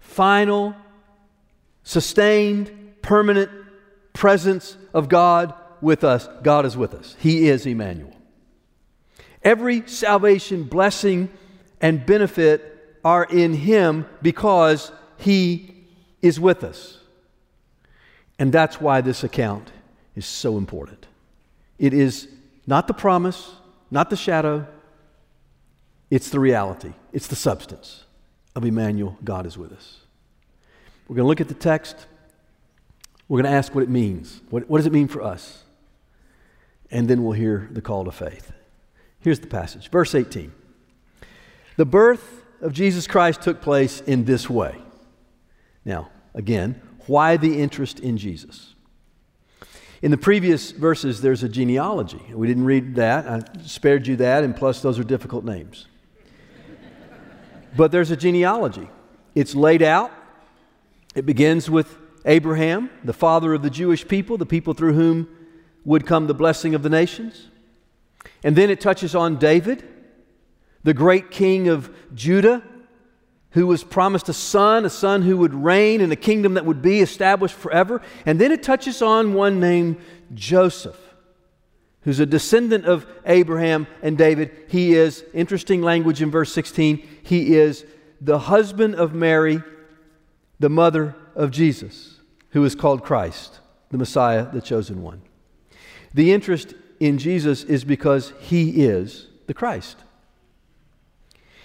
final, 0.00 0.74
sustained, 1.82 2.94
permanent 3.02 3.50
presence 4.12 4.76
of 4.92 5.08
God 5.08 5.54
with 5.80 6.04
us. 6.04 6.28
God 6.42 6.66
is 6.66 6.76
with 6.76 6.94
us. 6.94 7.16
He 7.18 7.48
is 7.48 7.66
Immanuel. 7.66 8.16
Every 9.42 9.86
salvation, 9.86 10.64
blessing, 10.64 11.30
and 11.80 12.04
benefit 12.06 12.73
are 13.04 13.24
in 13.24 13.54
Him 13.54 14.06
because 14.22 14.90
He 15.18 15.74
is 16.22 16.40
with 16.40 16.64
us. 16.64 16.98
And 18.38 18.52
that's 18.52 18.80
why 18.80 19.00
this 19.00 19.22
account 19.22 19.70
is 20.16 20.26
so 20.26 20.56
important. 20.56 21.06
It 21.78 21.92
is 21.92 22.28
not 22.66 22.88
the 22.88 22.94
promise, 22.94 23.52
not 23.90 24.10
the 24.10 24.16
shadow, 24.16 24.66
it's 26.10 26.30
the 26.30 26.40
reality, 26.40 26.92
it's 27.12 27.26
the 27.26 27.36
substance 27.36 28.04
of 28.54 28.64
Immanuel, 28.64 29.18
God 29.24 29.46
is 29.46 29.58
with 29.58 29.72
us. 29.72 30.00
We're 31.08 31.16
going 31.16 31.24
to 31.24 31.28
look 31.28 31.40
at 31.40 31.48
the 31.48 31.54
text. 31.54 32.06
We're 33.28 33.42
going 33.42 33.52
to 33.52 33.56
ask 33.56 33.74
what 33.74 33.82
it 33.82 33.90
means. 33.90 34.40
What, 34.50 34.68
what 34.68 34.78
does 34.78 34.86
it 34.86 34.92
mean 34.92 35.08
for 35.08 35.22
us? 35.22 35.64
And 36.90 37.08
then 37.08 37.24
we'll 37.24 37.32
hear 37.32 37.68
the 37.70 37.82
call 37.82 38.04
to 38.04 38.12
faith. 38.12 38.52
Here's 39.20 39.40
the 39.40 39.46
passage, 39.46 39.90
verse 39.90 40.14
18. 40.14 40.52
The 41.76 41.84
birth 41.84 42.43
of 42.64 42.72
Jesus 42.72 43.06
Christ 43.06 43.42
took 43.42 43.60
place 43.60 44.00
in 44.00 44.24
this 44.24 44.48
way. 44.48 44.74
Now, 45.84 46.08
again, 46.34 46.80
why 47.06 47.36
the 47.36 47.60
interest 47.60 48.00
in 48.00 48.16
Jesus? 48.16 48.74
In 50.00 50.10
the 50.10 50.16
previous 50.16 50.70
verses, 50.70 51.20
there's 51.20 51.42
a 51.42 51.48
genealogy. 51.48 52.22
We 52.32 52.46
didn't 52.46 52.64
read 52.64 52.94
that. 52.94 53.26
I 53.28 53.42
spared 53.62 54.06
you 54.06 54.16
that, 54.16 54.44
and 54.44 54.56
plus, 54.56 54.80
those 54.80 54.98
are 54.98 55.04
difficult 55.04 55.44
names. 55.44 55.86
but 57.76 57.92
there's 57.92 58.10
a 58.10 58.16
genealogy. 58.16 58.88
It's 59.34 59.54
laid 59.54 59.82
out. 59.82 60.10
It 61.14 61.26
begins 61.26 61.68
with 61.68 61.98
Abraham, 62.24 62.88
the 63.04 63.12
father 63.12 63.52
of 63.52 63.62
the 63.62 63.70
Jewish 63.70 64.08
people, 64.08 64.38
the 64.38 64.46
people 64.46 64.72
through 64.72 64.94
whom 64.94 65.28
would 65.84 66.06
come 66.06 66.28
the 66.28 66.34
blessing 66.34 66.74
of 66.74 66.82
the 66.82 66.88
nations. 66.88 67.48
And 68.42 68.56
then 68.56 68.70
it 68.70 68.80
touches 68.80 69.14
on 69.14 69.36
David, 69.36 69.86
the 70.84 70.94
great 70.94 71.30
king 71.30 71.68
of 71.68 71.94
Judah, 72.14 72.62
who 73.50 73.66
was 73.66 73.82
promised 73.82 74.28
a 74.28 74.32
son, 74.32 74.84
a 74.84 74.90
son 74.90 75.22
who 75.22 75.36
would 75.38 75.54
reign 75.54 76.00
in 76.00 76.12
a 76.12 76.16
kingdom 76.16 76.54
that 76.54 76.66
would 76.66 76.82
be 76.82 77.00
established 77.00 77.54
forever. 77.54 78.02
And 78.26 78.40
then 78.40 78.52
it 78.52 78.62
touches 78.62 79.00
on 79.00 79.32
one 79.32 79.60
named 79.60 79.96
Joseph, 80.34 80.98
who's 82.02 82.20
a 82.20 82.26
descendant 82.26 82.84
of 82.84 83.06
Abraham 83.24 83.86
and 84.02 84.18
David. 84.18 84.50
He 84.68 84.94
is, 84.94 85.24
interesting 85.32 85.82
language 85.82 86.20
in 86.20 86.30
verse 86.30 86.52
16, 86.52 87.06
he 87.22 87.56
is 87.56 87.86
the 88.20 88.40
husband 88.40 88.96
of 88.96 89.14
Mary, 89.14 89.62
the 90.58 90.70
mother 90.70 91.14
of 91.34 91.50
Jesus, 91.50 92.20
who 92.50 92.64
is 92.64 92.74
called 92.74 93.04
Christ, 93.04 93.60
the 93.90 93.98
Messiah, 93.98 94.50
the 94.52 94.60
chosen 94.60 95.02
one. 95.02 95.22
The 96.12 96.32
interest 96.32 96.74
in 97.00 97.18
Jesus 97.18 97.64
is 97.64 97.84
because 97.84 98.32
he 98.40 98.84
is 98.84 99.28
the 99.46 99.54
Christ. 99.54 99.98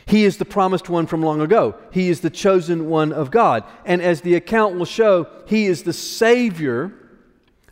He 0.09 0.25
is 0.25 0.37
the 0.37 0.45
promised 0.45 0.89
one 0.89 1.05
from 1.05 1.21
long 1.21 1.39
ago. 1.39 1.75
He 1.91 2.09
is 2.09 2.21
the 2.21 2.31
chosen 2.31 2.89
one 2.89 3.13
of 3.13 3.29
God. 3.29 3.63
And 3.85 4.01
as 4.01 4.21
the 4.21 4.33
account 4.33 4.75
will 4.75 4.85
show, 4.85 5.27
he 5.45 5.67
is 5.67 5.83
the 5.83 5.93
Savior 5.93 6.91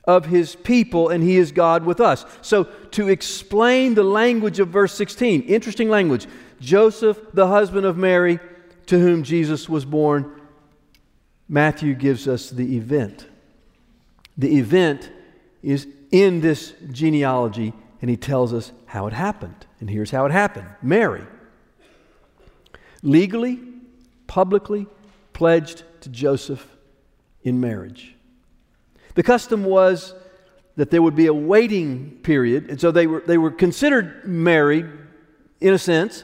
of 0.03 0.27
his 0.27 0.55
people 0.55 1.09
and 1.09 1.23
he 1.23 1.37
is 1.37 1.51
God 1.51 1.83
with 1.83 1.99
us. 1.99 2.25
So, 2.43 2.65
to 2.91 3.09
explain 3.09 3.95
the 3.95 4.03
language 4.03 4.59
of 4.59 4.67
verse 4.67 4.93
16, 4.93 5.41
interesting 5.43 5.89
language 5.89 6.27
Joseph, 6.59 7.19
the 7.33 7.47
husband 7.47 7.87
of 7.87 7.97
Mary, 7.97 8.39
to 8.85 8.99
whom 8.99 9.23
Jesus 9.23 9.67
was 9.67 9.83
born, 9.83 10.39
Matthew 11.49 11.95
gives 11.95 12.27
us 12.27 12.51
the 12.51 12.77
event. 12.77 13.25
The 14.37 14.57
event 14.59 15.11
is 15.63 15.87
in 16.11 16.41
this 16.41 16.75
genealogy, 16.91 17.73
and 17.99 18.11
he 18.11 18.17
tells 18.17 18.53
us 18.53 18.71
how 18.85 19.07
it 19.07 19.13
happened. 19.13 19.65
And 19.79 19.89
here's 19.89 20.11
how 20.11 20.27
it 20.27 20.31
happened 20.31 20.67
Mary, 20.83 21.25
legally, 23.01 23.59
publicly 24.27 24.87
pledged 25.33 25.83
to 26.01 26.09
Joseph 26.09 26.75
in 27.43 27.59
marriage. 27.59 28.15
The 29.15 29.23
custom 29.23 29.63
was 29.63 30.13
that 30.75 30.91
there 30.91 31.01
would 31.01 31.15
be 31.15 31.25
a 31.25 31.33
waiting 31.33 32.19
period, 32.23 32.69
and 32.69 32.79
so 32.79 32.91
they 32.91 33.07
were, 33.07 33.21
they 33.25 33.37
were 33.37 33.51
considered 33.51 34.27
married 34.27 34.87
in 35.59 35.73
a 35.73 35.79
sense, 35.79 36.23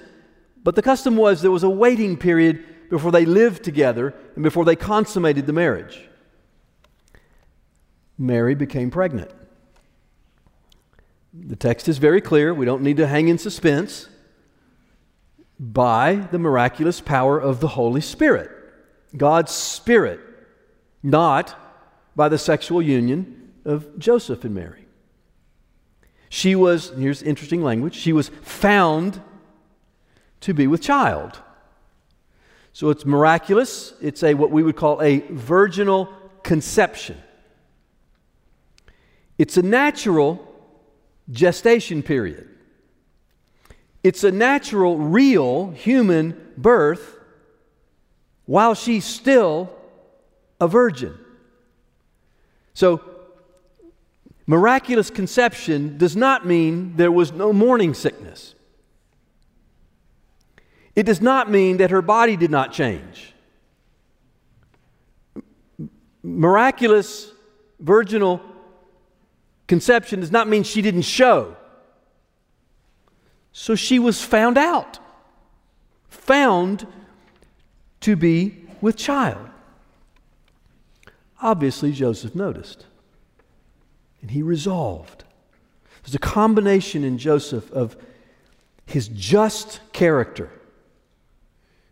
but 0.64 0.76
the 0.76 0.82
custom 0.82 1.18
was 1.18 1.42
there 1.42 1.52
was 1.52 1.64
a 1.64 1.70
waiting 1.70 2.18
period 2.18 2.64
before 2.90 3.12
they 3.12 3.26
lived 3.26 3.64
together 3.64 4.14
and 4.36 4.44
before 4.44 4.66
they 4.66 4.76
consummated 4.76 5.48
the 5.48 5.54
marriage. 5.54 6.08
Mary 8.18 8.54
became 8.54 8.92
pregnant. 8.92 9.32
The 11.34 11.56
text 11.56 11.90
is 11.90 11.98
very 11.98 12.22
clear. 12.22 12.54
We 12.54 12.66
don't 12.66 12.84
need 12.84 12.98
to 12.98 13.08
hang 13.08 13.28
in 13.28 13.40
suspense. 13.40 14.08
By 15.72 16.16
the 16.32 16.40
miraculous 16.40 17.00
power 17.00 17.40
of 17.40 17.62
the 17.62 17.70
Holy 17.70 18.02
Spirit, 18.02 18.52
God's 19.16 19.54
Spirit, 19.54 20.20
not 21.02 21.56
by 22.18 22.28
the 22.28 22.38
sexual 22.38 22.82
union 22.82 23.54
of 23.64 23.98
Joseph 23.98 24.44
and 24.44 24.54
Mary. 24.54 24.86
She 26.28 26.54
was, 26.54 26.90
here's 26.90 27.24
interesting 27.24 27.64
language, 27.64 27.96
she 27.96 28.12
was 28.12 28.28
found 28.42 29.22
to 30.42 30.54
be 30.54 30.68
with 30.68 30.82
child. 30.82 31.40
So 32.74 32.90
it's 32.90 33.06
miraculous. 33.06 33.94
It's 34.02 34.24
a 34.24 34.34
what 34.34 34.50
we 34.50 34.64
would 34.64 34.76
call 34.76 35.02
a 35.02 35.20
virginal 35.30 36.10
conception. 36.42 37.18
It's 39.38 39.58
a 39.58 39.62
natural 39.62 40.46
gestation 41.32 42.04
period. 42.04 42.50
It's 44.04 44.24
a 44.24 44.32
natural, 44.32 44.98
real 44.98 45.72
human 45.72 46.52
birth 46.58 47.18
while 48.46 48.76
she's 48.76 49.06
still 49.06 49.74
a 50.60 50.68
virgin. 50.68 51.18
So, 52.74 53.02
miraculous 54.46 55.10
conception 55.10 55.98
does 55.98 56.18
not 56.18 56.46
mean 56.46 56.98
there 56.98 57.12
was 57.12 57.32
no 57.32 57.54
morning 57.54 57.94
sickness. 57.94 58.56
It 60.96 61.04
does 61.04 61.22
not 61.22 61.50
mean 61.50 61.78
that 61.78 61.92
her 61.92 62.02
body 62.02 62.36
did 62.36 62.52
not 62.52 62.74
change. 62.74 63.34
Miraculous 66.22 67.32
virginal 67.80 68.42
conception 69.68 70.20
does 70.20 70.32
not 70.32 70.48
mean 70.48 70.64
she 70.64 70.82
didn't 70.82 71.02
show. 71.04 71.56
So 73.54 73.76
she 73.76 74.00
was 74.00 74.22
found 74.22 74.58
out, 74.58 74.98
found 76.10 76.88
to 78.02 78.16
be 78.16 78.66
with 78.82 78.98
child. 78.98 79.48
Obviously, 81.42 81.92
Joseph 81.92 82.34
noticed, 82.34 82.88
and 84.22 84.32
he 84.32 84.42
resolved. 84.42 85.24
There's 86.04 86.16
a 86.16 86.20
combination 86.20 87.04
in 87.04 87.18
Joseph 87.18 87.72
of 87.72 87.96
his 88.86 89.08
just 89.08 89.80
character 89.94 90.50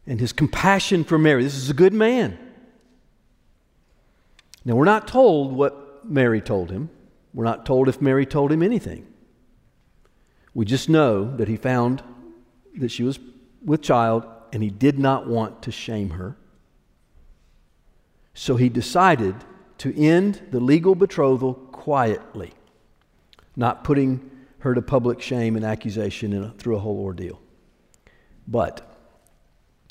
and 0.08 0.20
his 0.20 0.34
compassion 0.34 1.04
for 1.04 1.18
Mary. 1.18 1.44
This 1.44 1.56
is 1.56 1.70
a 1.70 1.76
good 1.76 1.94
man. 1.94 2.38
Now, 4.66 4.76
we're 4.76 4.86
not 4.86 5.08
told 5.08 5.54
what 5.54 6.10
Mary 6.10 6.42
told 6.42 6.72
him. 6.72 6.90
We're 7.34 7.46
not 7.46 7.66
told 7.66 7.88
if 7.88 8.02
Mary 8.02 8.26
told 8.26 8.52
him 8.52 8.64
anything. 8.64 9.08
We 10.54 10.66
just 10.66 10.90
know 10.90 11.36
that 11.38 11.48
he 11.48 11.56
found 11.56 12.04
that 12.78 12.92
she 12.92 13.04
was 13.04 13.20
with 13.64 13.82
child 13.82 14.26
and 14.52 14.62
he 14.62 14.70
did 14.70 15.00
not 15.00 15.28
want 15.28 15.62
to 15.64 15.72
shame 15.72 16.12
her. 16.12 16.36
So 18.34 18.56
he 18.56 18.70
decided 18.70 19.36
to 19.80 19.98
end 19.98 20.42
the 20.52 20.60
legal 20.60 20.96
betrothal 20.96 21.54
quietly, 21.54 22.54
not 23.56 23.84
putting 23.84 24.30
her 24.60 24.76
to 24.76 24.82
public 24.82 25.22
shame 25.22 25.56
and 25.56 25.66
accusation 25.66 26.34
a, 26.34 26.52
through 26.52 26.76
a 26.76 26.80
whole 26.80 27.00
ordeal. 27.00 27.40
But 28.48 28.88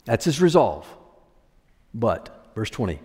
that's 0.05 0.25
his 0.25 0.41
resolve. 0.41 0.87
But, 1.93 2.53
verse 2.55 2.71
20. 2.71 3.01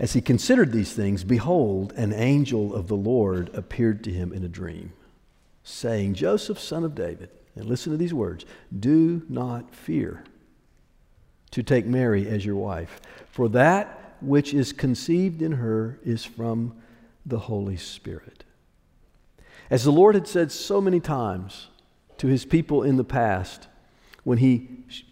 As 0.00 0.12
he 0.12 0.20
considered 0.20 0.72
these 0.72 0.92
things, 0.92 1.24
behold, 1.24 1.92
an 1.92 2.12
angel 2.12 2.74
of 2.74 2.88
the 2.88 2.96
Lord 2.96 3.50
appeared 3.54 4.04
to 4.04 4.12
him 4.12 4.32
in 4.32 4.44
a 4.44 4.48
dream, 4.48 4.92
saying, 5.68 6.14
Joseph, 6.14 6.58
son 6.58 6.84
of 6.84 6.94
David, 6.94 7.30
and 7.54 7.66
listen 7.66 7.92
to 7.92 7.98
these 7.98 8.14
words 8.14 8.44
do 8.78 9.22
not 9.28 9.74
fear 9.74 10.24
to 11.50 11.62
take 11.62 11.86
Mary 11.86 12.26
as 12.28 12.44
your 12.44 12.56
wife, 12.56 13.00
for 13.30 13.48
that 13.50 14.16
which 14.20 14.52
is 14.52 14.72
conceived 14.72 15.42
in 15.42 15.52
her 15.52 15.98
is 16.04 16.24
from 16.24 16.74
the 17.24 17.38
Holy 17.38 17.76
Spirit. 17.76 18.44
As 19.70 19.84
the 19.84 19.92
Lord 19.92 20.14
had 20.14 20.26
said 20.26 20.50
so 20.50 20.80
many 20.80 21.00
times 21.00 21.68
to 22.16 22.26
his 22.26 22.44
people 22.44 22.82
in 22.82 22.96
the 22.96 23.04
past, 23.04 23.68
when 24.24 24.38
he 24.38 24.68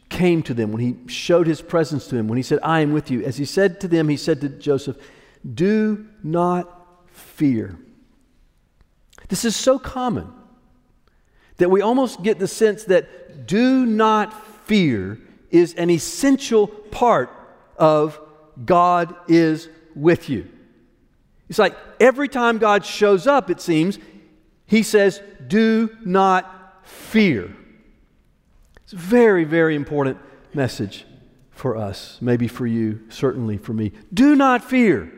came 0.08 0.42
to 0.42 0.54
them, 0.54 0.72
when 0.72 0.82
he 0.82 0.96
showed 1.08 1.46
his 1.46 1.60
presence 1.60 2.06
to 2.08 2.16
them, 2.16 2.28
when 2.28 2.36
he 2.36 2.42
said, 2.42 2.58
I 2.62 2.80
am 2.80 2.92
with 2.92 3.10
you, 3.10 3.22
as 3.22 3.36
he 3.36 3.44
said 3.44 3.80
to 3.80 3.88
them, 3.88 4.08
he 4.08 4.16
said 4.16 4.40
to 4.40 4.48
Joseph, 4.48 4.96
Do 5.54 6.06
not 6.22 7.08
fear. 7.08 7.78
This 9.28 9.44
is 9.44 9.56
so 9.56 9.78
common 9.78 10.32
that 11.58 11.70
we 11.70 11.80
almost 11.80 12.22
get 12.22 12.38
the 12.38 12.48
sense 12.48 12.84
that 12.84 13.46
do 13.46 13.86
not 13.86 14.66
fear 14.66 15.18
is 15.50 15.74
an 15.74 15.90
essential 15.90 16.66
part 16.66 17.30
of 17.76 18.20
God 18.64 19.14
is 19.28 19.68
with 19.94 20.28
you. 20.28 20.48
It's 21.48 21.58
like 21.58 21.76
every 22.00 22.28
time 22.28 22.58
God 22.58 22.84
shows 22.84 23.26
up, 23.26 23.50
it 23.50 23.60
seems, 23.60 23.98
he 24.66 24.82
says, 24.82 25.22
Do 25.46 25.96
not 26.04 26.86
fear. 26.86 27.54
It's 28.82 28.92
a 28.92 28.96
very, 28.96 29.44
very 29.44 29.74
important 29.74 30.18
message 30.54 31.04
for 31.50 31.76
us, 31.76 32.18
maybe 32.20 32.48
for 32.48 32.66
you, 32.66 33.00
certainly 33.08 33.56
for 33.58 33.72
me. 33.72 33.92
Do 34.12 34.34
not 34.34 34.64
fear. 34.64 35.12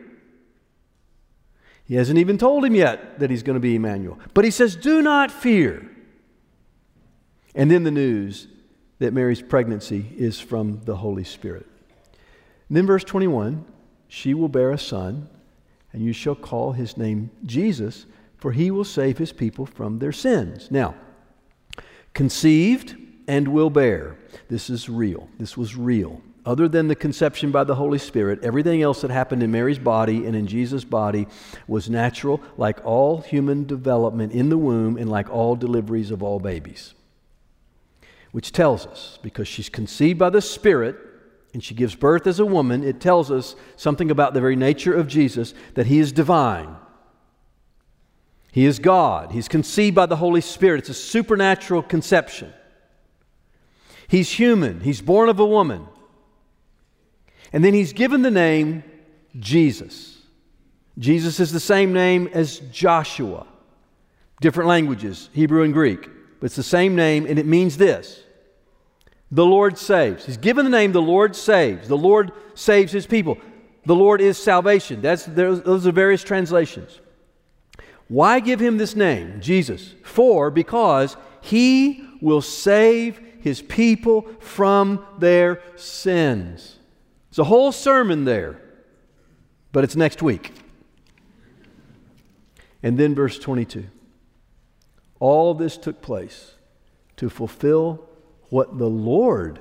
He 1.85 1.95
hasn't 1.95 2.19
even 2.19 2.37
told 2.37 2.65
him 2.65 2.75
yet 2.75 3.19
that 3.19 3.31
he's 3.31 3.43
going 3.43 3.55
to 3.55 3.61
be 3.61 3.75
Immanuel. 3.75 4.19
But 4.35 4.45
he 4.45 4.51
says, 4.51 4.77
Do 4.77 5.01
not 5.01 5.31
fear. 5.31 5.91
And 7.55 7.71
then 7.71 7.85
the 7.85 7.91
news 7.91 8.49
that 8.99 9.13
Mary's 9.13 9.43
pregnancy 9.43 10.13
is 10.17 10.41
from 10.41 10.81
the 10.85 10.97
Holy 10.97 11.25
Spirit. 11.25 11.67
And 12.69 12.77
then, 12.77 12.87
verse 12.87 13.05
21 13.05 13.65
she 14.11 14.33
will 14.33 14.49
bear 14.49 14.71
a 14.71 14.79
son, 14.79 15.29
and 15.93 16.03
you 16.03 16.15
shall 16.15 16.35
call 16.35 16.73
his 16.73 16.97
name 16.97 17.31
Jesus, 17.45 18.07
for 18.39 18.53
he 18.53 18.71
will 18.71 18.85
save 18.85 19.19
his 19.19 19.33
people 19.33 19.67
from 19.67 19.99
their 19.99 20.13
sins. 20.13 20.71
Now, 20.71 20.95
conceived 22.15 22.97
and 23.27 23.49
will 23.49 23.69
bear. 23.69 24.17
This 24.49 24.71
is 24.71 24.89
real. 24.89 25.29
This 25.39 25.57
was 25.59 25.77
real. 25.77 26.23
Other 26.47 26.67
than 26.69 26.89
the 26.89 26.95
conception 26.95 27.51
by 27.51 27.65
the 27.65 27.75
Holy 27.75 27.99
Spirit, 27.99 28.43
everything 28.43 28.81
else 28.81 29.03
that 29.03 29.11
happened 29.11 29.43
in 29.43 29.51
Mary's 29.51 29.79
body 29.79 30.25
and 30.25 30.35
in 30.35 30.47
Jesus' 30.47 30.85
body 30.85 31.29
was 31.67 31.91
natural, 31.91 32.41
like 32.57 32.83
all 32.87 33.21
human 33.21 33.67
development 33.67 34.33
in 34.33 34.49
the 34.49 34.57
womb 34.57 34.97
and 34.97 35.11
like 35.11 35.29
all 35.29 35.55
deliveries 35.57 36.11
of 36.11 36.23
all 36.23 36.41
babies. 36.41 36.95
Which 38.39 38.53
tells 38.53 38.87
us, 38.87 39.19
because 39.21 39.49
she's 39.49 39.69
conceived 39.69 40.17
by 40.17 40.31
the 40.31 40.41
Spirit 40.41 40.95
and 41.53 41.65
she 41.65 41.75
gives 41.75 41.97
birth 41.97 42.25
as 42.25 42.39
a 42.39 42.47
woman, 42.47 42.85
it 42.85 43.01
tells 43.01 43.33
us 43.33 43.57
something 43.75 44.13
about 44.13 44.33
the 44.33 44.41
very 44.41 44.55
nature 44.55 44.95
of 44.95 45.09
Jesus 45.09 45.55
that 45.75 45.87
he 45.87 45.99
is 45.99 46.13
divine. 46.13 46.77
He 48.53 48.65
is 48.65 48.79
God. 48.79 49.33
He's 49.33 49.49
conceived 49.49 49.97
by 49.97 50.07
the 50.07 50.15
Holy 50.15 50.41
Spirit. 50.41 50.79
It's 50.79 50.89
a 50.89 50.95
supernatural 50.95 51.83
conception. 51.83 52.53
He's 54.07 54.31
human. 54.31 54.83
He's 54.83 55.01
born 55.01 55.29
of 55.29 55.41
a 55.41 55.45
woman. 55.45 55.89
And 57.53 57.65
then 57.65 57.75
he's 57.75 57.93
given 57.93 58.23
the 58.23 58.31
name 58.31 58.85
Jesus. 59.37 60.17
Jesus 60.97 61.41
is 61.41 61.51
the 61.51 61.59
same 61.59 61.93
name 61.93 62.29
as 62.33 62.61
Joshua. 62.71 63.49
Different 64.41 64.69
languages, 64.69 65.29
Hebrew 65.33 65.65
and 65.65 65.75
Greek. 65.75 66.09
But 66.39 66.47
it's 66.47 66.55
the 66.55 66.63
same 66.63 66.95
name, 66.95 67.27
and 67.27 67.37
it 67.37 67.47
means 67.47 67.79
this 67.79 68.23
the 69.31 69.45
Lord 69.45 69.77
saves. 69.77 70.25
He's 70.25 70.37
given 70.37 70.65
the 70.65 70.71
name 70.71 70.93
the 70.93 71.03
Lord 71.03 71.37
saves. 71.37 71.89
The 71.89 71.97
Lord 71.97 72.33
saves 72.55 72.93
his 72.93 73.07
people. 73.07 73.39
The 73.85 73.95
Lord 73.95 74.21
is 74.21 74.39
salvation. 74.39 75.01
That's, 75.01 75.25
those 75.25 75.87
are 75.87 75.93
various 75.93 76.23
translations. 76.23 77.01
Why 78.09 78.41
give 78.41 78.61
him 78.61 78.79
this 78.79 78.97
name, 78.97 79.41
Jesus? 79.41 79.95
For, 80.03 80.51
because 80.51 81.17
he 81.43 82.07
will 82.21 82.41
save 82.41 83.21
his 83.41 83.61
people 83.63 84.27
from 84.41 85.05
their 85.19 85.63
sins. 85.77 86.79
It's 87.29 87.39
a 87.39 87.45
whole 87.45 87.71
sermon 87.71 88.25
there, 88.25 88.61
but 89.73 89.85
it's 89.85 89.95
next 89.95 90.23
week. 90.23 90.53
And 92.83 92.97
then 92.97 93.15
verse 93.15 93.39
22. 93.39 93.87
All 95.21 95.53
this 95.53 95.77
took 95.77 96.01
place 96.01 96.55
to 97.17 97.29
fulfill 97.29 98.08
what 98.51 98.79
the 98.79 98.89
Lord 98.89 99.61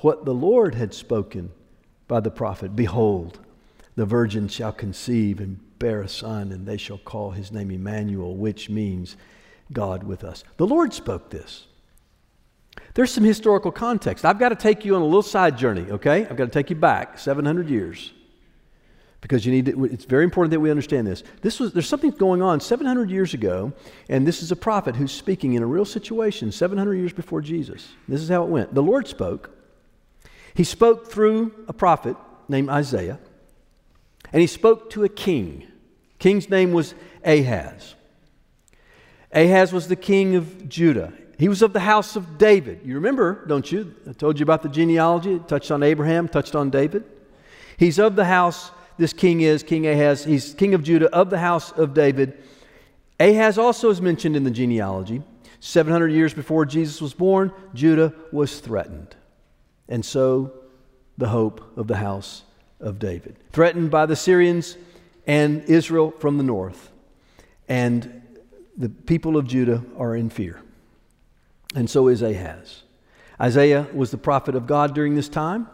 what 0.00 0.24
the 0.24 0.34
Lord 0.34 0.74
had 0.74 0.92
spoken 0.92 1.50
by 2.06 2.20
the 2.20 2.30
prophet. 2.30 2.76
Behold, 2.76 3.40
the 3.96 4.04
virgin 4.04 4.46
shall 4.46 4.72
conceive 4.72 5.40
and 5.40 5.58
bear 5.78 6.02
a 6.02 6.08
son, 6.08 6.52
and 6.52 6.66
they 6.66 6.76
shall 6.76 6.98
call 6.98 7.30
his 7.30 7.50
name 7.50 7.70
Immanuel, 7.70 8.36
which 8.36 8.68
means 8.68 9.16
God 9.72 10.04
with 10.04 10.22
us. 10.22 10.44
The 10.58 10.66
Lord 10.66 10.92
spoke 10.92 11.30
this. 11.30 11.66
There's 12.94 13.12
some 13.12 13.24
historical 13.24 13.72
context. 13.72 14.24
I've 14.24 14.38
got 14.38 14.50
to 14.50 14.54
take 14.54 14.84
you 14.84 14.94
on 14.96 15.02
a 15.02 15.06
little 15.06 15.22
side 15.22 15.56
journey, 15.56 15.90
okay? 15.90 16.26
I've 16.26 16.36
got 16.36 16.44
to 16.44 16.50
take 16.50 16.70
you 16.70 16.76
back 16.76 17.18
700 17.18 17.68
years 17.68 18.12
because 19.26 19.44
you 19.44 19.50
need 19.50 19.66
to, 19.66 19.84
it's 19.86 20.04
very 20.04 20.22
important 20.22 20.52
that 20.52 20.60
we 20.60 20.70
understand 20.70 21.04
this. 21.04 21.24
This 21.42 21.58
was 21.58 21.72
there's 21.72 21.88
something 21.88 22.12
going 22.12 22.42
on 22.42 22.60
700 22.60 23.10
years 23.10 23.34
ago, 23.34 23.72
and 24.08 24.24
this 24.24 24.40
is 24.40 24.52
a 24.52 24.56
prophet 24.56 24.94
who's 24.94 25.10
speaking 25.10 25.54
in 25.54 25.64
a 25.64 25.66
real 25.66 25.84
situation 25.84 26.52
700 26.52 26.94
years 26.94 27.12
before 27.12 27.40
Jesus. 27.40 27.88
This 28.06 28.20
is 28.20 28.28
how 28.28 28.44
it 28.44 28.48
went. 28.48 28.72
The 28.72 28.84
Lord 28.84 29.08
spoke. 29.08 29.50
He 30.54 30.62
spoke 30.62 31.10
through 31.10 31.52
a 31.66 31.72
prophet 31.72 32.16
named 32.48 32.68
Isaiah, 32.68 33.18
and 34.32 34.40
he 34.40 34.46
spoke 34.46 34.90
to 34.90 35.02
a 35.02 35.08
king. 35.08 35.66
King's 36.20 36.48
name 36.48 36.72
was 36.72 36.94
Ahaz. 37.24 37.96
Ahaz 39.32 39.72
was 39.72 39.88
the 39.88 39.96
king 39.96 40.36
of 40.36 40.68
Judah. 40.68 41.12
He 41.36 41.48
was 41.48 41.62
of 41.62 41.72
the 41.72 41.80
house 41.80 42.14
of 42.14 42.38
David. 42.38 42.82
You 42.84 42.94
remember, 42.94 43.44
don't 43.46 43.70
you? 43.72 43.92
I 44.08 44.12
told 44.12 44.38
you 44.38 44.44
about 44.44 44.62
the 44.62 44.68
genealogy. 44.68 45.34
It 45.34 45.48
touched 45.48 45.72
on 45.72 45.82
Abraham, 45.82 46.28
touched 46.28 46.54
on 46.54 46.70
David. 46.70 47.02
He's 47.76 47.98
of 47.98 48.14
the 48.14 48.24
house, 48.24 48.70
this 48.98 49.12
king 49.12 49.40
is, 49.40 49.62
King 49.62 49.86
Ahaz. 49.86 50.24
He's 50.24 50.54
king 50.54 50.74
of 50.74 50.82
Judah, 50.82 51.14
of 51.14 51.30
the 51.30 51.38
house 51.38 51.72
of 51.72 51.94
David. 51.94 52.36
Ahaz 53.18 53.58
also 53.58 53.90
is 53.90 54.00
mentioned 54.00 54.36
in 54.36 54.44
the 54.44 54.50
genealogy. 54.50 55.22
700 55.60 56.08
years 56.08 56.34
before 56.34 56.66
Jesus 56.66 57.00
was 57.00 57.14
born, 57.14 57.52
Judah 57.74 58.12
was 58.30 58.60
threatened. 58.60 59.16
And 59.88 60.04
so 60.04 60.52
the 61.16 61.28
hope 61.28 61.76
of 61.78 61.86
the 61.86 61.96
house 61.96 62.42
of 62.80 62.98
David. 62.98 63.36
Threatened 63.52 63.90
by 63.90 64.06
the 64.06 64.16
Syrians 64.16 64.76
and 65.26 65.64
Israel 65.64 66.12
from 66.18 66.36
the 66.36 66.44
north. 66.44 66.90
And 67.68 68.22
the 68.76 68.88
people 68.90 69.36
of 69.36 69.46
Judah 69.46 69.82
are 69.96 70.14
in 70.14 70.28
fear 70.28 70.60
and 71.76 71.88
so 71.88 72.08
is 72.08 72.22
Ahaz. 72.22 72.82
Isaiah 73.40 73.86
was 73.92 74.10
the 74.10 74.18
prophet 74.18 74.54
of 74.54 74.66
God 74.66 74.94
during 74.94 75.14
this 75.14 75.28
time, 75.28 75.68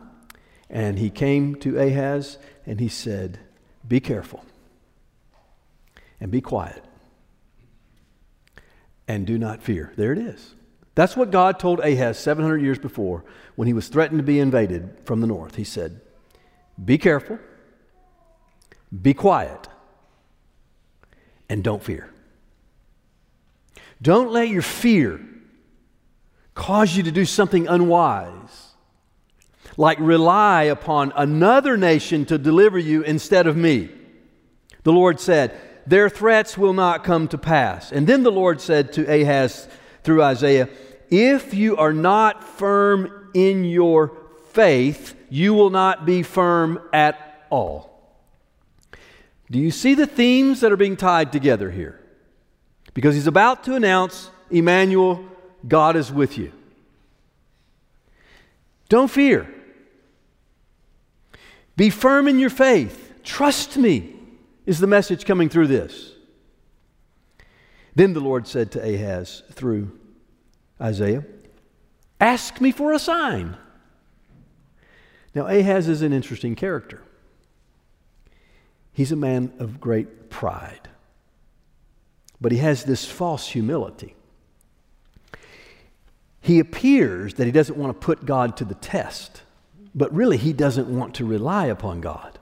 and 0.72 0.98
he 0.98 1.10
came 1.10 1.54
to 1.56 1.78
Ahaz 1.78 2.38
and 2.66 2.80
he 2.80 2.88
said, 2.88 3.38
Be 3.86 4.00
careful 4.00 4.44
and 6.18 6.30
be 6.32 6.40
quiet 6.40 6.82
and 9.06 9.26
do 9.26 9.38
not 9.38 9.62
fear. 9.62 9.92
There 9.96 10.12
it 10.12 10.18
is. 10.18 10.54
That's 10.94 11.16
what 11.16 11.30
God 11.30 11.58
told 11.58 11.80
Ahaz 11.80 12.18
700 12.18 12.62
years 12.62 12.78
before 12.78 13.24
when 13.54 13.66
he 13.66 13.74
was 13.74 13.88
threatened 13.88 14.18
to 14.18 14.24
be 14.24 14.38
invaded 14.40 14.96
from 15.04 15.20
the 15.20 15.26
north. 15.26 15.56
He 15.56 15.64
said, 15.64 16.00
Be 16.82 16.98
careful, 16.98 17.38
be 19.00 19.14
quiet, 19.14 19.68
and 21.48 21.62
don't 21.62 21.82
fear. 21.82 22.10
Don't 24.00 24.32
let 24.32 24.48
your 24.48 24.62
fear 24.62 25.20
cause 26.54 26.96
you 26.96 27.02
to 27.04 27.12
do 27.12 27.24
something 27.24 27.68
unwise, 27.68 28.71
like 29.76 29.98
rely 30.00 30.64
upon 30.64 31.12
another 31.16 31.76
nation 31.76 32.24
to 32.26 32.38
deliver 32.38 32.78
you 32.78 33.02
instead 33.02 33.46
of 33.46 33.56
me. 33.56 33.90
The 34.82 34.92
Lord 34.92 35.20
said, 35.20 35.58
Their 35.86 36.08
threats 36.08 36.58
will 36.58 36.72
not 36.72 37.04
come 37.04 37.28
to 37.28 37.38
pass. 37.38 37.92
And 37.92 38.06
then 38.06 38.22
the 38.22 38.32
Lord 38.32 38.60
said 38.60 38.92
to 38.94 39.02
Ahaz 39.04 39.68
through 40.02 40.22
Isaiah, 40.22 40.68
If 41.10 41.54
you 41.54 41.76
are 41.76 41.92
not 41.92 42.44
firm 42.44 43.30
in 43.34 43.64
your 43.64 44.16
faith, 44.50 45.14
you 45.30 45.54
will 45.54 45.70
not 45.70 46.04
be 46.04 46.22
firm 46.22 46.80
at 46.92 47.46
all. 47.50 47.90
Do 49.50 49.58
you 49.58 49.70
see 49.70 49.94
the 49.94 50.06
themes 50.06 50.60
that 50.60 50.72
are 50.72 50.76
being 50.76 50.96
tied 50.96 51.32
together 51.32 51.70
here? 51.70 52.00
Because 52.94 53.14
he's 53.14 53.26
about 53.26 53.64
to 53.64 53.74
announce 53.74 54.30
Immanuel 54.50 55.24
God 55.66 55.96
is 55.96 56.12
with 56.12 56.36
you. 56.36 56.52
Don't 58.88 59.10
fear. 59.10 59.48
Be 61.82 61.90
firm 61.90 62.28
in 62.28 62.38
your 62.38 62.48
faith. 62.48 63.12
Trust 63.24 63.76
me, 63.76 64.14
is 64.66 64.78
the 64.78 64.86
message 64.86 65.24
coming 65.24 65.48
through 65.48 65.66
this. 65.66 66.12
Then 67.96 68.12
the 68.12 68.20
Lord 68.20 68.46
said 68.46 68.70
to 68.70 68.78
Ahaz 68.80 69.42
through 69.50 69.90
Isaiah, 70.80 71.24
Ask 72.20 72.60
me 72.60 72.70
for 72.70 72.92
a 72.92 73.00
sign. 73.00 73.56
Now, 75.34 75.48
Ahaz 75.48 75.88
is 75.88 76.02
an 76.02 76.12
interesting 76.12 76.54
character. 76.54 77.02
He's 78.92 79.10
a 79.10 79.16
man 79.16 79.52
of 79.58 79.80
great 79.80 80.30
pride, 80.30 80.88
but 82.40 82.52
he 82.52 82.58
has 82.58 82.84
this 82.84 83.06
false 83.06 83.48
humility 83.48 84.14
he 86.42 86.58
appears 86.58 87.34
that 87.34 87.46
he 87.46 87.52
doesn't 87.52 87.78
want 87.78 87.98
to 87.98 88.04
put 88.04 88.26
God 88.26 88.56
to 88.56 88.64
the 88.64 88.74
test, 88.74 89.42
but 89.94 90.14
really 90.14 90.36
he 90.36 90.52
doesn't 90.52 90.88
want 90.88 91.14
to 91.14 91.24
rely 91.24 91.66
upon 91.66 92.00
God. 92.00 92.38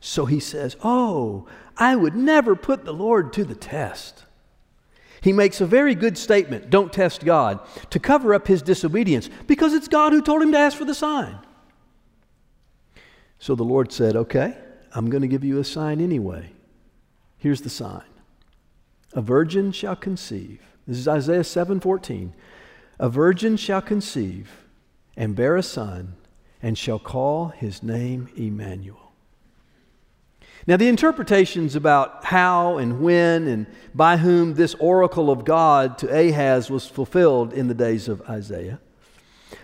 So 0.00 0.26
he 0.26 0.40
says, 0.40 0.76
Oh, 0.82 1.46
I 1.76 1.96
would 1.96 2.14
never 2.14 2.56
put 2.56 2.84
the 2.84 2.92
Lord 2.92 3.32
to 3.34 3.44
the 3.44 3.54
test. 3.54 4.24
He 5.22 5.32
makes 5.32 5.60
a 5.60 5.66
very 5.66 5.94
good 5.94 6.16
statement 6.16 6.70
don't 6.70 6.92
test 6.92 7.24
God 7.24 7.60
to 7.90 7.98
cover 7.98 8.32
up 8.32 8.46
his 8.46 8.62
disobedience 8.62 9.28
because 9.46 9.74
it's 9.74 9.88
God 9.88 10.12
who 10.12 10.22
told 10.22 10.42
him 10.42 10.52
to 10.52 10.58
ask 10.58 10.76
for 10.76 10.86
the 10.86 10.94
sign. 10.94 11.38
So 13.38 13.54
the 13.54 13.64
Lord 13.64 13.92
said, 13.92 14.16
Okay, 14.16 14.56
I'm 14.94 15.10
going 15.10 15.22
to 15.22 15.28
give 15.28 15.44
you 15.44 15.58
a 15.58 15.64
sign 15.64 16.00
anyway. 16.00 16.52
Here's 17.38 17.62
the 17.62 17.70
sign 17.70 18.04
A 19.12 19.20
virgin 19.20 19.72
shall 19.72 19.96
conceive. 19.96 20.60
This 20.86 20.98
is 20.98 21.08
Isaiah 21.08 21.44
7 21.44 21.80
14. 21.80 22.34
A 22.98 23.08
virgin 23.08 23.56
shall 23.56 23.80
conceive 23.80 24.64
and 25.16 25.36
bear 25.36 25.56
a 25.56 25.62
son, 25.62 26.14
and 26.62 26.76
shall 26.76 26.98
call 26.98 27.48
his 27.48 27.82
name 27.82 28.28
Immanuel. 28.36 29.12
Now, 30.66 30.76
the 30.76 30.88
interpretations 30.88 31.74
about 31.74 32.24
how 32.24 32.76
and 32.76 33.00
when 33.00 33.46
and 33.46 33.66
by 33.94 34.18
whom 34.18 34.54
this 34.54 34.74
oracle 34.74 35.30
of 35.30 35.44
God 35.44 35.96
to 35.98 36.08
Ahaz 36.08 36.70
was 36.70 36.86
fulfilled 36.86 37.52
in 37.52 37.68
the 37.68 37.74
days 37.74 38.08
of 38.08 38.20
Isaiah. 38.28 38.78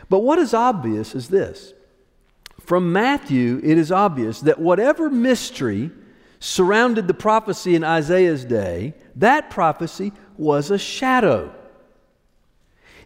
But 0.09 0.21
what 0.21 0.39
is 0.39 0.55
obvious 0.55 1.15
is 1.15 1.29
this 1.29 1.75
from 2.61 2.93
Matthew, 2.93 3.61
it 3.63 3.79
is 3.79 3.93
obvious 3.93 4.41
that 4.41 4.59
whatever 4.59 5.11
mystery 5.11 5.91
surrounded 6.41 7.07
the 7.07 7.15
prophecy 7.15 7.75
in 7.75 7.85
Isaiah's 7.85 8.45
day, 8.45 8.95
that 9.17 9.51
prophecy 9.51 10.13
was 10.37 10.71
a 10.71 10.79
shadow. 10.79 11.55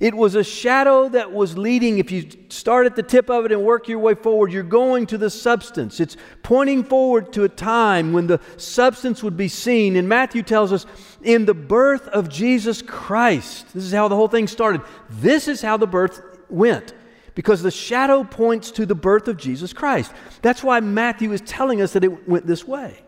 It 0.01 0.15
was 0.15 0.35
a 0.35 0.43
shadow 0.43 1.11
that 1.11 1.31
was 1.31 1.59
leading, 1.59 1.99
if 1.99 2.11
you 2.11 2.27
start 2.49 2.87
at 2.87 2.97
the 2.97 3.03
tip 3.03 3.29
of 3.29 3.45
it 3.45 3.53
and 3.53 3.63
work 3.63 3.87
your 3.87 3.99
way 3.99 4.15
forward, 4.15 4.51
you're 4.51 4.63
going 4.63 5.05
to 5.09 5.19
the 5.19 5.29
substance. 5.29 6.01
It's 6.01 6.17
pointing 6.43 6.85
forward 6.85 7.35
to 7.35 7.45
a 7.45 7.51
time 7.51 8.15
when 8.15 8.27
the 8.27 8.41
substance 8.57 9.23
would 9.23 9.37
be 9.37 9.49
seen. 9.49 9.97
And 9.97 10.09
Matthew 10.09 10.43
tells 10.43 10.73
us, 10.73 10.87
in 11.23 11.45
the 11.45 11.53
birth 11.53 12.09
of 12.09 12.31
Jesus 12.31 12.81
Christ. 12.81 13.75
This 13.75 13.85
is 13.85 13.93
how 13.93 14.09
the 14.09 14.17
whole 14.17 14.29
thing 14.29 14.47
started. 14.47 14.81
This 15.11 15.49
is 15.49 15.61
how 15.61 15.77
the 15.77 15.87
birth 15.87 16.23
went. 16.49 16.95
Because 17.35 17.63
the 17.63 17.71
shadow 17.71 18.25
points 18.25 18.71
to 18.73 18.87
the 18.87 18.95
birth 18.95 19.29
of 19.29 19.37
Jesus 19.37 19.75
Christ. 19.75 20.13
That's 20.41 20.65
why 20.65 20.81
Matthew 20.81 21.33
is 21.33 21.43
telling 21.43 21.83
us 21.83 21.93
that 21.93 22.05
it 22.05 22.27
went 22.27 22.47
this 22.47 22.67
way. 22.67 23.03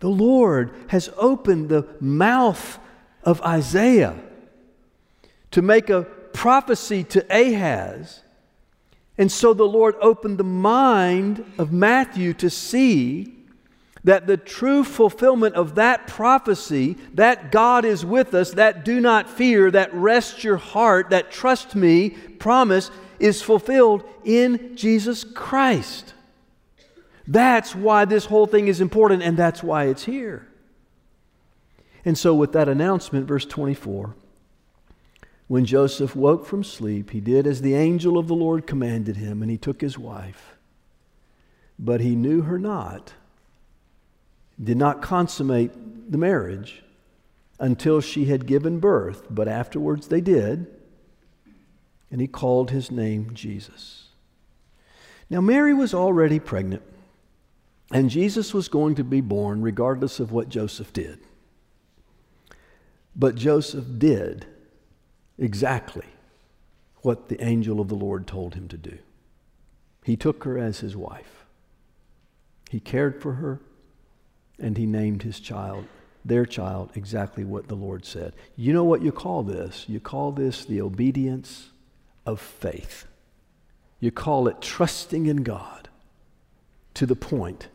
The 0.00 0.10
Lord 0.10 0.74
has 0.88 1.08
opened 1.16 1.70
the 1.70 1.88
mouth 2.00 2.78
of 3.22 3.40
Isaiah 3.40 4.14
to 5.54 5.62
make 5.62 5.88
a 5.88 6.02
prophecy 6.32 7.04
to 7.04 7.24
Ahaz. 7.30 8.22
And 9.16 9.30
so 9.30 9.54
the 9.54 9.62
Lord 9.62 9.94
opened 10.00 10.36
the 10.36 10.42
mind 10.42 11.44
of 11.58 11.72
Matthew 11.72 12.34
to 12.34 12.50
see 12.50 13.36
that 14.02 14.26
the 14.26 14.36
true 14.36 14.82
fulfillment 14.82 15.54
of 15.54 15.76
that 15.76 16.08
prophecy, 16.08 16.96
that 17.14 17.52
God 17.52 17.84
is 17.84 18.04
with 18.04 18.34
us, 18.34 18.50
that 18.54 18.84
do 18.84 19.00
not 19.00 19.30
fear, 19.30 19.70
that 19.70 19.94
rest 19.94 20.42
your 20.42 20.56
heart, 20.56 21.10
that 21.10 21.30
trust 21.30 21.76
me 21.76 22.10
promise, 22.10 22.90
is 23.20 23.40
fulfilled 23.40 24.02
in 24.24 24.76
Jesus 24.76 25.22
Christ. 25.22 26.14
That's 27.28 27.76
why 27.76 28.06
this 28.06 28.24
whole 28.24 28.46
thing 28.46 28.66
is 28.66 28.80
important, 28.80 29.22
and 29.22 29.36
that's 29.36 29.62
why 29.62 29.84
it's 29.84 30.02
here. 30.02 30.48
And 32.04 32.18
so, 32.18 32.34
with 32.34 32.50
that 32.54 32.68
announcement, 32.68 33.28
verse 33.28 33.46
24, 33.46 34.16
when 35.46 35.64
Joseph 35.64 36.16
woke 36.16 36.46
from 36.46 36.64
sleep, 36.64 37.10
he 37.10 37.20
did 37.20 37.46
as 37.46 37.60
the 37.60 37.74
angel 37.74 38.16
of 38.16 38.28
the 38.28 38.34
Lord 38.34 38.66
commanded 38.66 39.16
him, 39.16 39.42
and 39.42 39.50
he 39.50 39.58
took 39.58 39.80
his 39.80 39.98
wife. 39.98 40.56
But 41.78 42.00
he 42.00 42.16
knew 42.16 42.42
her 42.42 42.58
not, 42.58 43.12
did 44.62 44.76
not 44.76 45.02
consummate 45.02 46.10
the 46.10 46.18
marriage 46.18 46.82
until 47.58 48.00
she 48.00 48.26
had 48.26 48.46
given 48.46 48.78
birth, 48.78 49.26
but 49.28 49.48
afterwards 49.48 50.08
they 50.08 50.20
did, 50.20 50.66
and 52.10 52.20
he 52.20 52.26
called 52.26 52.70
his 52.70 52.90
name 52.90 53.34
Jesus. 53.34 54.08
Now, 55.28 55.40
Mary 55.40 55.74
was 55.74 55.92
already 55.92 56.38
pregnant, 56.38 56.82
and 57.90 58.08
Jesus 58.08 58.54
was 58.54 58.68
going 58.68 58.94
to 58.94 59.04
be 59.04 59.20
born 59.20 59.60
regardless 59.62 60.20
of 60.20 60.32
what 60.32 60.48
Joseph 60.48 60.92
did. 60.92 61.18
But 63.16 63.34
Joseph 63.34 63.84
did 63.98 64.46
exactly 65.38 66.06
what 67.02 67.28
the 67.28 67.42
angel 67.42 67.80
of 67.80 67.88
the 67.88 67.94
Lord 67.94 68.26
told 68.26 68.54
him 68.54 68.68
to 68.68 68.76
do. 68.76 68.98
He 70.04 70.16
took 70.16 70.44
her 70.44 70.58
as 70.58 70.80
his 70.80 70.96
wife. 70.96 71.44
He 72.70 72.80
cared 72.80 73.20
for 73.20 73.34
her, 73.34 73.60
and 74.58 74.76
he 74.76 74.86
named 74.86 75.22
his 75.22 75.40
child, 75.40 75.86
their 76.24 76.46
child, 76.46 76.90
exactly 76.94 77.44
what 77.44 77.68
the 77.68 77.74
Lord 77.74 78.04
said. 78.04 78.32
You 78.56 78.72
know 78.72 78.84
what 78.84 79.02
you 79.02 79.12
call 79.12 79.42
this? 79.42 79.84
You 79.88 80.00
call 80.00 80.32
this 80.32 80.64
the 80.64 80.80
obedience 80.80 81.70
of 82.26 82.40
faith. 82.40 83.06
You 84.00 84.10
call 84.10 84.48
it 84.48 84.60
trusting 84.60 85.26
in 85.26 85.38
God 85.38 85.88
to 86.94 87.06
the 87.06 87.16
point 87.16 87.68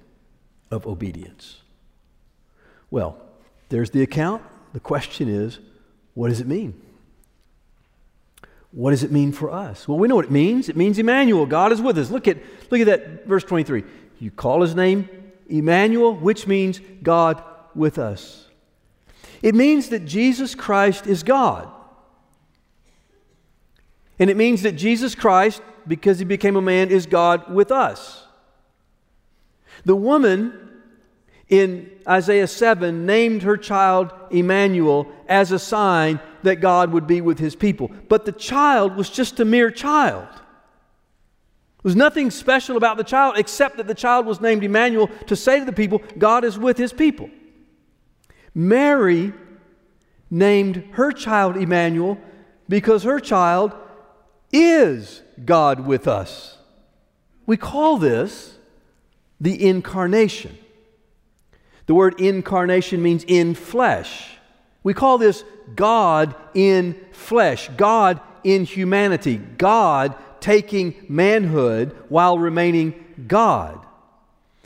of 0.71 0.87
obedience. 0.87 1.61
Well, 2.91 3.17
there's 3.69 3.91
the 3.91 4.01
account. 4.01 4.43
The 4.73 4.79
question 4.79 5.29
is, 5.29 5.59
what 6.13 6.29
does 6.29 6.41
it 6.41 6.47
mean? 6.47 6.79
What 8.71 8.91
does 8.91 9.03
it 9.03 9.11
mean 9.11 9.31
for 9.31 9.51
us? 9.51 9.87
Well, 9.87 9.97
we 9.97 10.07
know 10.07 10.15
what 10.15 10.25
it 10.25 10.31
means. 10.31 10.69
It 10.69 10.77
means 10.77 10.99
Immanuel. 10.99 11.45
God 11.45 11.71
is 11.71 11.81
with 11.81 11.97
us. 11.97 12.11
Look 12.11 12.27
at, 12.27 12.37
look 12.69 12.79
at 12.81 12.87
that 12.87 13.25
verse 13.25 13.43
23. 13.43 13.83
You 14.19 14.31
call 14.31 14.61
his 14.61 14.75
name 14.75 15.09
Immanuel, 15.47 16.15
which 16.15 16.45
means 16.45 16.79
God 17.01 17.43
with 17.73 17.97
us. 17.97 18.45
It 19.41 19.55
means 19.55 19.89
that 19.89 20.05
Jesus 20.05 20.53
Christ 20.53 21.07
is 21.07 21.23
God. 21.23 21.67
And 24.19 24.29
it 24.29 24.37
means 24.37 24.61
that 24.63 24.73
Jesus 24.73 25.15
Christ, 25.15 25.61
because 25.87 26.19
he 26.19 26.25
became 26.25 26.55
a 26.55 26.61
man, 26.61 26.91
is 26.91 27.05
God 27.05 27.51
with 27.51 27.71
us. 27.71 28.25
The 29.85 29.95
woman 29.95 30.69
in 31.47 31.89
Isaiah 32.07 32.47
7 32.47 33.05
named 33.05 33.43
her 33.43 33.57
child 33.57 34.11
Immanuel 34.29 35.11
as 35.27 35.51
a 35.51 35.57
sign 35.57 36.19
that 36.43 36.61
God 36.61 36.91
would 36.91 37.07
be 37.07 37.21
with 37.21 37.39
his 37.39 37.55
people. 37.55 37.91
But 38.07 38.25
the 38.25 38.31
child 38.31 38.95
was 38.95 39.09
just 39.09 39.39
a 39.39 39.45
mere 39.45 39.71
child. 39.71 40.27
There 40.31 41.89
was 41.89 41.95
nothing 41.95 42.29
special 42.29 42.75
about 42.75 42.97
the 42.97 43.03
child 43.03 43.37
except 43.37 43.77
that 43.77 43.87
the 43.87 43.95
child 43.95 44.25
was 44.25 44.41
named 44.41 44.63
Immanuel 44.63 45.09
to 45.27 45.35
say 45.35 45.59
to 45.59 45.65
the 45.65 45.71
people, 45.71 46.01
God 46.17 46.43
is 46.43 46.59
with 46.59 46.77
his 46.77 46.91
people. 46.91 47.29
Mary 48.53 49.33
named 50.29 50.83
her 50.91 51.11
child 51.11 51.55
Immanuel 51.55 52.17
because 52.67 53.03
her 53.03 53.19
child 53.19 53.73
is 54.51 55.21
God 55.45 55.85
with 55.85 56.07
us. 56.07 56.57
We 57.45 57.57
call 57.57 57.97
this 57.97 58.57
the 59.39 59.67
incarnation. 59.67 60.57
The 61.85 61.95
word 61.95 62.19
incarnation 62.19 63.01
means 63.01 63.23
in 63.23 63.55
flesh. 63.55 64.37
We 64.83 64.93
call 64.93 65.17
this 65.17 65.43
God 65.75 66.35
in 66.53 66.99
flesh, 67.11 67.69
God 67.75 68.21
in 68.43 68.63
humanity, 68.63 69.37
God 69.37 70.15
taking 70.39 70.95
manhood 71.09 71.95
while 72.07 72.39
remaining 72.39 72.93
God. 73.27 73.85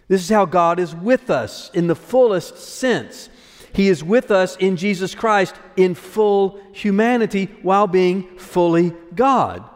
This 0.07 0.21
is 0.21 0.29
how 0.29 0.45
God 0.45 0.79
is 0.79 0.95
with 0.95 1.29
us 1.29 1.71
in 1.73 1.87
the 1.87 1.95
fullest 1.95 2.57
sense. 2.57 3.29
He 3.73 3.87
is 3.89 4.03
with 4.03 4.29
us 4.29 4.55
in 4.57 4.77
Jesus 4.77 5.15
Christ 5.15 5.55
in 5.75 5.95
full 5.95 6.59
humanity 6.73 7.45
while 7.63 7.87
being 7.87 8.37
fully 8.37 8.93
God. 9.15 9.67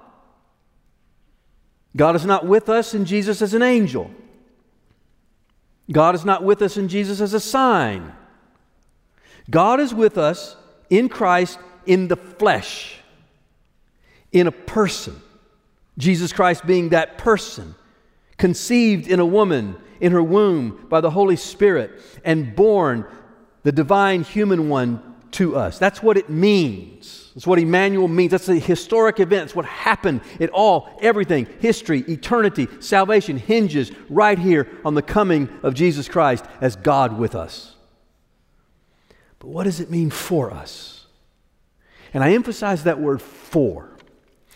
God 1.95 2.15
is 2.15 2.25
not 2.25 2.45
with 2.45 2.69
us 2.69 2.93
in 2.93 3.05
Jesus 3.05 3.41
as 3.41 3.55
an 3.55 3.63
angel. 3.63 4.11
God 5.91 6.13
is 6.13 6.25
not 6.25 6.43
with 6.43 6.61
us 6.61 6.77
in 6.77 6.89
Jesus 6.89 7.21
as 7.21 7.33
a 7.33 7.39
sign. 7.39 8.13
God 9.49 9.79
is 9.79 9.93
with 9.93 10.17
us 10.17 10.55
in 10.89 11.09
Christ 11.09 11.59
in 11.85 12.07
the 12.07 12.17
flesh, 12.17 12.99
in 14.31 14.47
a 14.47 14.51
person. 14.51 15.21
Jesus 15.97 16.31
Christ 16.31 16.65
being 16.67 16.89
that 16.89 17.17
person, 17.17 17.73
conceived 18.37 19.07
in 19.07 19.19
a 19.19 19.25
woman 19.25 19.75
in 19.99 20.11
her 20.11 20.21
womb 20.21 20.85
by 20.89 21.01
the 21.01 21.09
Holy 21.09 21.35
Spirit 21.35 21.99
and 22.23 22.55
born 22.55 23.05
the 23.63 23.71
divine 23.71 24.23
human 24.23 24.69
one 24.69 25.15
to 25.31 25.55
us. 25.55 25.79
That's 25.79 26.03
what 26.03 26.17
it 26.17 26.29
means. 26.29 27.31
That's 27.33 27.47
what 27.47 27.59
Immanuel 27.59 28.07
means. 28.07 28.31
That's 28.31 28.45
the 28.45 28.59
historic 28.59 29.19
event. 29.19 29.45
It's 29.45 29.55
what 29.55 29.65
happened. 29.65 30.21
It 30.39 30.49
all, 30.51 30.89
everything, 31.01 31.47
history, 31.59 32.01
eternity, 32.07 32.67
salvation 32.79 33.37
hinges 33.37 33.91
right 34.09 34.37
here 34.37 34.67
on 34.85 34.93
the 34.93 35.01
coming 35.01 35.49
of 35.63 35.73
Jesus 35.73 36.07
Christ 36.07 36.45
as 36.61 36.75
God 36.75 37.17
with 37.17 37.33
us. 37.33 37.76
But 39.39 39.49
what 39.49 39.63
does 39.63 39.79
it 39.79 39.89
mean 39.89 40.09
for 40.09 40.51
us? 40.51 41.05
And 42.13 42.23
I 42.23 42.33
emphasize 42.33 42.83
that 42.83 42.99
word 42.99 43.21
for. 43.21 43.89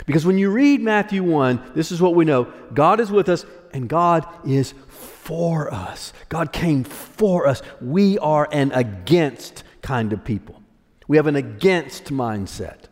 Because 0.06 0.26
when 0.26 0.38
you 0.38 0.50
read 0.50 0.82
Matthew 0.82 1.24
1, 1.24 1.74
this 1.76 1.92
is 1.92 2.02
what 2.02 2.16
we 2.16 2.26
know 2.26 2.52
God 2.74 3.00
is 3.00 3.12
with 3.12 3.30
us 3.30 3.46
and 3.74 3.88
God 3.88 4.26
is 4.46 4.74
for 4.90 5.72
us. 5.74 6.14
God 6.30 6.52
came 6.52 6.84
for 6.84 7.48
us. 7.48 7.62
We 7.80 8.18
are 8.20 8.48
an 8.52 8.72
against 8.72 9.64
kind 9.82 10.12
of 10.14 10.24
people. 10.24 10.62
We 11.08 11.18
have 11.18 11.28
an 11.28 11.36
against 11.36 12.06
mindset. 12.06 12.86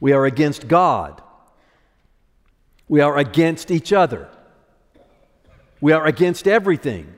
We 0.00 0.12
are 0.12 0.24
against 0.24 0.68
God. 0.68 1.20
We 2.88 3.00
are 3.00 3.18
against 3.18 3.70
each 3.70 3.92
other. 3.92 4.28
We 5.80 5.92
are 5.92 6.06
against 6.06 6.46
everything. 6.46 7.12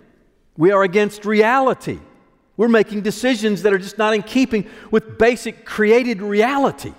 We 0.57 0.73
are 0.73 0.83
against 0.83 1.25
reality. 1.25 2.01
We're 2.57 2.69
making 2.69 3.03
decisions 3.03 3.63
that 3.63 3.73
are 3.73 3.79
just 3.79 3.99
not 3.99 4.15
in 4.15 4.23
keeping 4.23 4.69
with 4.91 5.19
basic 5.19 5.65
created 5.65 6.23
reality. 6.23 6.95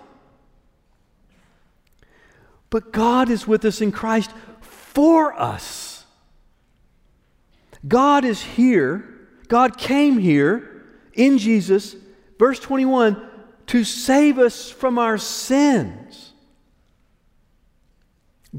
But 2.70 2.92
God 2.92 3.30
is 3.30 3.48
with 3.48 3.66
us 3.66 3.82
in 3.82 3.92
Christ 3.92 4.32
for 4.62 5.40
us. 5.40 6.06
God 7.88 8.26
is 8.26 8.42
here. 8.42 9.06
God 9.48 9.78
came 9.78 10.18
here 10.18 10.86
in 11.14 11.38
Jesus, 11.38 11.96
verse 12.38 12.60
21, 12.60 13.22
to 13.68 13.84
save 13.84 14.38
us 14.38 14.70
from 14.70 15.00
our 15.00 15.18
sins. 15.18 16.34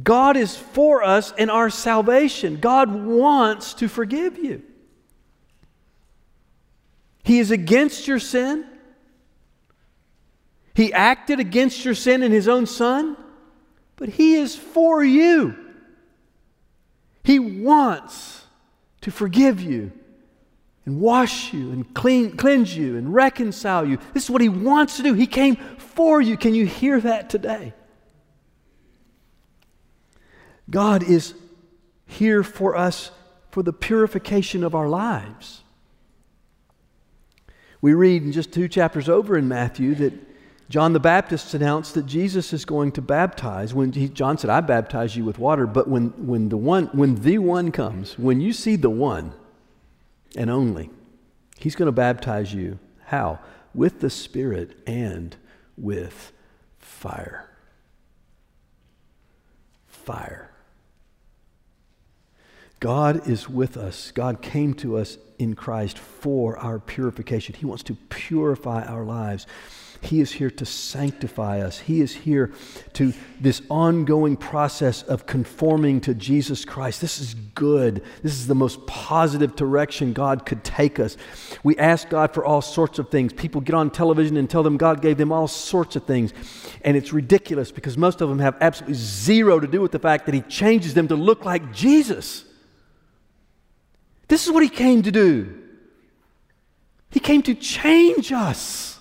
God 0.03 0.37
is 0.37 0.57
for 0.57 1.03
us 1.03 1.33
in 1.39 1.51
our 1.51 1.71
salvation. 1.71 2.57
God 2.57 2.95
wants 2.95 3.75
to 3.75 3.89
forgive 3.89 4.39
you. 4.39 4.63
He 7.29 7.41
is 7.41 7.51
against 7.51 8.09
your 8.09 8.19
sin. 8.19 8.65
He 10.75 10.95
acted 10.95 11.41
against 11.41 11.85
your 11.85 11.95
sin 11.95 12.23
in 12.23 12.33
His 12.33 12.49
own 12.49 12.65
Son, 12.65 13.19
but 13.97 14.09
He 14.09 14.37
is 14.37 14.57
for 14.57 15.05
you. 15.05 15.55
He 17.23 17.39
wants 17.39 18.47
to 19.03 19.11
forgive 19.11 19.61
you 19.61 19.93
and 20.87 21.03
wash 21.03 21.53
you 21.53 21.71
and 21.71 21.93
clean, 21.93 22.35
cleanse 22.35 22.75
you 22.75 22.97
and 22.97 23.13
reconcile 23.13 23.85
you. 23.85 23.99
This 24.15 24.25
is 24.25 24.31
what 24.31 24.41
He 24.41 24.49
wants 24.49 24.97
to 24.97 25.03
do. 25.03 25.13
He 25.13 25.27
came 25.27 25.57
for 25.77 26.23
you. 26.23 26.39
Can 26.39 26.55
you 26.55 26.65
hear 26.65 26.99
that 26.99 27.29
today? 27.29 27.75
God 30.71 31.03
is 31.03 31.35
here 32.07 32.43
for 32.43 32.75
us 32.75 33.11
for 33.51 33.63
the 33.63 33.75
purification 33.75 34.65
of 34.65 34.75
our 34.75 34.89
lives. 34.89 35.63
We 37.81 37.95
read 37.95 38.23
in 38.23 38.33
just 38.33 38.53
two 38.53 38.69
chapters 38.69 39.09
over 39.09 39.37
in 39.37 39.49
Matthew 39.49 39.95
that 39.97 40.13
John 40.69 40.93
the 40.93 41.01
Baptist 41.01 41.55
announced 41.55 41.95
that 41.95 42.07
Jesus 42.07 42.53
is 42.53 42.65
going 42.65 42.93
to 42.93 43.03
baptize. 43.03 43.73
When 43.73 43.93
he, 43.93 44.09
John 44.09 44.37
said, 44.37 44.51
I 44.51 44.61
baptize 44.61 45.17
you 45.17 45.25
with 45.25 45.39
water, 45.39 45.67
but 45.67 45.89
when, 45.89 46.09
when, 46.27 46.49
the 46.51 46.57
one, 46.57 46.87
when 46.87 47.15
the 47.17 47.39
one 47.39 47.73
comes, 47.73 48.19
when 48.19 48.41
you 48.41 48.53
see 48.53 48.77
the 48.77 48.91
one 48.91 49.33
and 50.37 50.51
only, 50.51 50.91
he's 51.59 51.75
going 51.75 51.87
to 51.87 51.93
baptize 51.93 52.53
you. 52.53 52.79
How? 53.07 53.39
With 53.75 54.01
the 54.01 54.11
Spirit 54.11 54.77
and 54.87 55.35
with 55.77 56.33
fire. 56.79 57.49
Fire. 59.87 60.51
God 62.81 63.29
is 63.29 63.49
with 63.49 63.77
us. 63.77 64.13
God 64.13 64.41
came 64.41 64.75
to 64.75 64.97
us 64.97 65.19
in 65.39 65.55
Christ 65.55 65.99
for 65.99 66.57
our 66.59 66.79
purification. 66.79 67.55
He 67.55 67.67
wants 67.67 67.83
to 67.85 67.95
purify 68.09 68.85
our 68.85 69.05
lives. 69.05 69.47
He 70.01 70.21
is 70.21 70.31
here 70.31 70.51
to 70.51 70.65
sanctify 70.65 71.61
us. 71.61 71.81
He 71.81 72.01
is 72.01 72.15
here 72.15 72.53
to 72.93 73.13
this 73.41 73.63
ongoing 73.69 74.37
process 74.37 75.03
of 75.03 75.27
conforming 75.27 76.01
to 76.03 76.15
Jesus 76.15 76.65
Christ. 76.65 77.01
This 77.01 77.19
is 77.19 77.35
good. 77.35 78.05
This 78.23 78.35
is 78.35 78.47
the 78.47 78.55
most 78.55 78.87
positive 78.87 79.57
direction 79.57 80.13
God 80.13 80.47
could 80.47 80.63
take 80.63 81.01
us. 81.01 81.17
We 81.65 81.77
ask 81.79 82.09
God 82.09 82.33
for 82.33 82.45
all 82.45 82.63
sorts 82.63 83.01
of 83.01 83.11
things. 83.11 83.33
People 83.33 83.61
get 83.61 83.75
on 83.75 83.91
television 83.91 84.37
and 84.37 84.49
tell 84.49 84.63
them 84.63 84.77
God 84.77 85.03
gave 85.03 85.19
them 85.19 85.33
all 85.33 85.49
sorts 85.49 85.97
of 85.97 86.05
things. 86.05 86.33
And 86.83 86.97
it's 86.97 87.13
ridiculous 87.13 87.73
because 87.73 87.99
most 87.99 88.21
of 88.21 88.29
them 88.29 88.39
have 88.39 88.57
absolutely 88.61 88.95
zero 88.95 89.59
to 89.59 89.67
do 89.67 89.81
with 89.81 89.91
the 89.91 89.99
fact 89.99 90.27
that 90.27 90.35
He 90.35 90.43
changes 90.43 90.95
them 90.95 91.09
to 91.09 91.17
look 91.17 91.45
like 91.45 91.73
Jesus. 91.73 92.45
This 94.29 94.47
is 94.47 94.53
what 94.53 94.63
He 94.63 94.69
came 94.69 95.03
to 95.03 95.11
do. 95.11 95.55
He 97.11 97.21
came 97.21 97.43
to 97.43 97.55
change 97.55 98.33
us. 98.33 99.01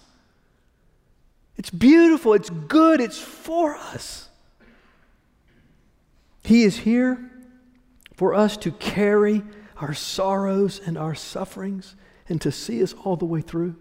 It's 1.57 1.69
beautiful, 1.69 2.33
it's 2.33 2.49
good, 2.49 3.01
it's 3.01 3.19
for 3.19 3.75
us. 3.75 4.29
He 6.43 6.63
is 6.63 6.77
here 6.77 7.29
for 8.15 8.33
us 8.33 8.55
to 8.57 8.71
carry 8.71 9.43
our 9.77 9.93
sorrows 9.93 10.79
and 10.85 10.97
our 10.97 11.13
sufferings 11.13 11.95
and 12.29 12.39
to 12.41 12.51
see 12.51 12.81
us 12.81 12.93
all 13.03 13.15
the 13.15 13.25
way 13.25 13.41
through. 13.41 13.75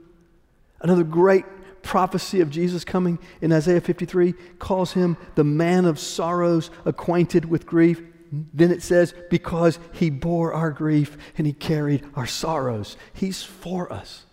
Another 0.80 1.04
great 1.04 1.44
prophecy 1.82 2.40
of 2.40 2.50
Jesus 2.50 2.84
coming 2.84 3.18
in 3.40 3.52
Isaiah 3.52 3.80
53 3.80 4.32
calls 4.58 4.92
him 4.92 5.16
the 5.36 5.44
man 5.44 5.84
of 5.84 5.98
sorrows, 5.98 6.70
acquainted 6.84 7.44
with 7.44 7.66
grief. 7.66 8.02
Then 8.32 8.70
it 8.70 8.82
says, 8.82 9.14
because 9.30 9.78
he 9.92 10.10
bore 10.10 10.52
our 10.52 10.70
grief 10.70 11.16
and 11.38 11.46
he 11.46 11.52
carried 11.52 12.04
our 12.14 12.26
sorrows. 12.26 12.96
He's 13.12 13.42
for 13.42 13.92
us. 13.92 14.24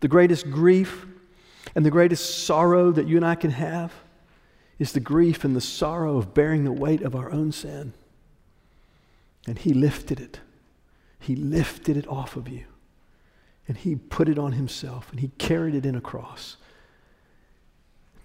The 0.00 0.08
greatest 0.08 0.50
grief 0.50 1.06
and 1.74 1.84
the 1.84 1.90
greatest 1.90 2.46
sorrow 2.46 2.90
that 2.92 3.06
you 3.06 3.16
and 3.16 3.26
I 3.26 3.34
can 3.34 3.50
have 3.50 3.92
is 4.78 4.92
the 4.92 5.00
grief 5.00 5.44
and 5.44 5.56
the 5.56 5.60
sorrow 5.60 6.18
of 6.18 6.34
bearing 6.34 6.64
the 6.64 6.72
weight 6.72 7.02
of 7.02 7.14
our 7.16 7.30
own 7.32 7.52
sin. 7.52 7.92
And 9.46 9.58
He 9.58 9.72
lifted 9.72 10.20
it. 10.20 10.40
He 11.18 11.34
lifted 11.34 11.96
it 11.96 12.06
off 12.08 12.36
of 12.36 12.48
you. 12.48 12.64
And 13.68 13.76
He 13.76 13.96
put 13.96 14.28
it 14.28 14.38
on 14.38 14.52
Himself 14.52 15.10
and 15.10 15.20
He 15.20 15.28
carried 15.38 15.74
it 15.74 15.86
in 15.86 15.96
a 15.96 16.00
cross. 16.00 16.56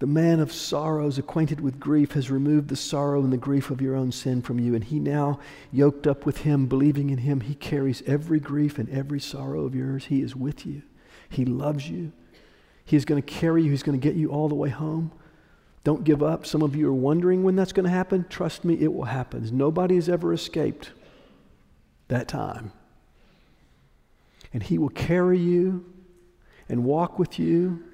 The 0.02 0.08
man 0.08 0.40
of 0.40 0.52
sorrows, 0.52 1.16
acquainted 1.16 1.60
with 1.60 1.78
grief, 1.78 2.14
has 2.14 2.28
removed 2.28 2.66
the 2.66 2.74
sorrow 2.74 3.22
and 3.22 3.32
the 3.32 3.36
grief 3.36 3.70
of 3.70 3.80
your 3.80 3.94
own 3.94 4.10
sin 4.10 4.42
from 4.42 4.58
you. 4.58 4.74
And 4.74 4.82
he 4.82 4.98
now, 4.98 5.38
yoked 5.70 6.08
up 6.08 6.26
with 6.26 6.38
him, 6.38 6.66
believing 6.66 7.10
in 7.10 7.18
him, 7.18 7.40
he 7.40 7.54
carries 7.54 8.02
every 8.04 8.40
grief 8.40 8.80
and 8.80 8.90
every 8.90 9.20
sorrow 9.20 9.64
of 9.64 9.76
yours. 9.76 10.06
He 10.06 10.20
is 10.20 10.34
with 10.34 10.66
you. 10.66 10.82
He 11.28 11.44
loves 11.44 11.88
you. 11.88 12.10
He 12.84 12.96
is 12.96 13.04
going 13.04 13.22
to 13.22 13.32
carry 13.32 13.62
you, 13.62 13.70
He's 13.70 13.84
going 13.84 13.96
to 13.96 14.04
get 14.04 14.16
you 14.16 14.30
all 14.30 14.48
the 14.48 14.56
way 14.56 14.70
home. 14.70 15.12
Don't 15.84 16.02
give 16.02 16.20
up. 16.20 16.46
Some 16.46 16.62
of 16.62 16.74
you 16.74 16.88
are 16.88 16.92
wondering 16.92 17.44
when 17.44 17.54
that's 17.54 17.72
going 17.72 17.84
to 17.84 17.90
happen. 17.90 18.26
Trust 18.28 18.64
me, 18.64 18.74
it 18.80 18.92
will 18.92 19.04
happen. 19.04 19.48
Nobody 19.56 19.94
has 19.94 20.08
ever 20.08 20.32
escaped 20.32 20.90
that 22.08 22.26
time. 22.26 22.72
And 24.52 24.64
He 24.64 24.78
will 24.78 24.88
carry 24.88 25.38
you 25.38 25.84
and 26.68 26.82
walk 26.82 27.20
with 27.20 27.38
you 27.38 27.84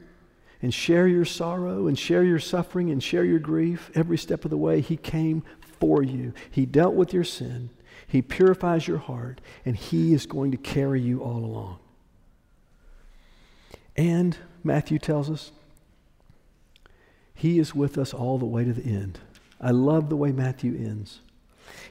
and 0.60 0.72
share 0.74 1.06
your 1.06 1.24
sorrow 1.24 1.86
and 1.86 1.98
share 1.98 2.24
your 2.24 2.38
suffering 2.38 2.90
and 2.90 3.02
share 3.02 3.24
your 3.24 3.38
grief 3.38 3.90
every 3.94 4.18
step 4.18 4.44
of 4.44 4.50
the 4.50 4.56
way. 4.56 4.80
He 4.80 4.96
came 4.96 5.42
for 5.80 6.02
you, 6.02 6.32
He 6.50 6.66
dealt 6.66 6.94
with 6.94 7.12
your 7.12 7.24
sin, 7.24 7.70
He 8.06 8.22
purifies 8.22 8.88
your 8.88 8.98
heart, 8.98 9.40
and 9.64 9.76
He 9.76 10.12
is 10.12 10.26
going 10.26 10.50
to 10.50 10.56
carry 10.56 11.00
you 11.00 11.22
all 11.22 11.44
along. 11.44 11.78
And 13.96 14.36
Matthew 14.64 14.98
tells 14.98 15.30
us, 15.30 15.52
He 17.34 17.58
is 17.58 17.74
with 17.74 17.96
us 17.98 18.12
all 18.12 18.38
the 18.38 18.46
way 18.46 18.64
to 18.64 18.72
the 18.72 18.84
end. 18.90 19.20
I 19.60 19.70
love 19.70 20.08
the 20.08 20.16
way 20.16 20.32
Matthew 20.32 20.74
ends. 20.74 21.20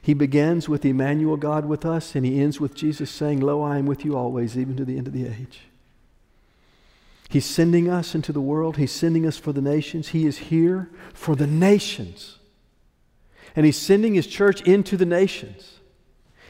He 0.02 0.14
begins 0.14 0.68
with 0.68 0.84
Immanuel, 0.84 1.36
God 1.36 1.66
with 1.66 1.84
us, 1.84 2.14
and 2.14 2.24
he 2.24 2.40
ends 2.40 2.60
with 2.60 2.74
Jesus 2.74 3.10
saying, 3.10 3.40
Lo, 3.40 3.62
I 3.62 3.78
am 3.78 3.86
with 3.86 4.04
you 4.04 4.16
always, 4.16 4.56
even 4.56 4.76
to 4.76 4.84
the 4.84 4.96
end 4.96 5.06
of 5.06 5.12
the 5.12 5.26
age. 5.26 5.67
He's 7.28 7.44
sending 7.44 7.88
us 7.88 8.14
into 8.14 8.32
the 8.32 8.40
world. 8.40 8.78
He's 8.78 8.92
sending 8.92 9.26
us 9.26 9.36
for 9.36 9.52
the 9.52 9.60
nations. 9.60 10.08
He 10.08 10.26
is 10.26 10.38
here 10.38 10.90
for 11.12 11.36
the 11.36 11.46
nations. 11.46 12.38
And 13.54 13.66
he's 13.66 13.76
sending 13.76 14.14
his 14.14 14.26
church 14.26 14.62
into 14.62 14.96
the 14.96 15.04
nations 15.04 15.78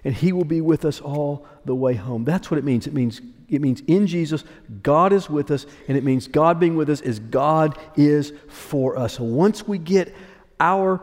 and 0.05 0.15
He 0.15 0.33
will 0.33 0.45
be 0.45 0.61
with 0.61 0.85
us 0.85 1.01
all 1.01 1.47
the 1.65 1.75
way 1.75 1.95
home. 1.95 2.25
That's 2.25 2.51
what 2.51 2.59
it 2.59 2.65
means. 2.65 2.87
It 2.87 2.95
means 2.95 3.21
it 3.49 3.63
means 3.63 3.81
in 3.87 4.07
Jesus, 4.07 4.45
God 4.83 5.13
is 5.13 5.31
with 5.31 5.51
us, 5.51 5.65
and 5.89 5.97
it 5.97 6.05
means 6.05 6.29
God 6.29 6.61
being 6.61 6.77
with 6.77 6.91
us 6.91 7.01
is 7.01 7.19
God 7.19 7.79
is 7.97 8.35
for 8.47 8.99
us. 8.99 9.19
Once 9.19 9.67
we 9.67 9.79
get 9.79 10.15
our 10.61 10.99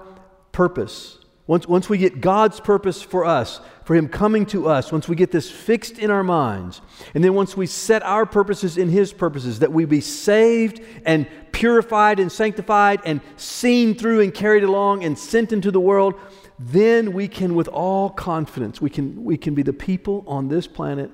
purpose, 0.52 1.18
once, 1.47 1.67
once 1.67 1.88
we 1.88 1.97
get 1.99 2.21
God's 2.21 2.60
purpose 2.60 3.03
for 3.03 3.23
us, 3.23 3.62
for 3.84 3.95
Him 3.95 4.08
coming 4.08 4.47
to 4.47 4.67
us, 4.67 4.91
once 4.91 5.08
we 5.08 5.15
get 5.15 5.31
this 5.31 5.49
fixed 5.49 5.99
in 5.99 6.10
our 6.10 6.23
minds, 6.23 6.81
and 7.13 7.23
then 7.23 7.36
once 7.36 7.55
we 7.55 7.67
set 7.67 8.01
our 8.01 8.25
purposes 8.25 8.77
in 8.77 8.89
His 8.89 9.13
purposes, 9.13 9.60
that 9.60 9.71
we 9.71 9.86
be 9.86 10.01
saved 10.01 10.81
and 11.05 11.27
purified 11.51 12.19
and 12.19 12.31
sanctified 12.31 12.99
and 13.05 13.21
seen 13.38 13.93
through 13.93 14.21
and 14.21 14.34
carried 14.34 14.63
along 14.63 15.03
and 15.03 15.17
sent 15.17 15.53
into 15.53 15.69
the 15.69 15.79
world, 15.79 16.15
then 16.58 17.13
we 17.13 17.27
can, 17.27 17.53
with 17.53 17.67
all 17.67 18.10
confidence, 18.10 18.81
we 18.81 18.89
can, 18.89 19.23
we 19.23 19.38
can 19.38 19.53
be 19.53 19.62
the 19.62 19.73
people 19.73 20.23
on 20.25 20.47
this 20.47 20.65
planet, 20.65 21.12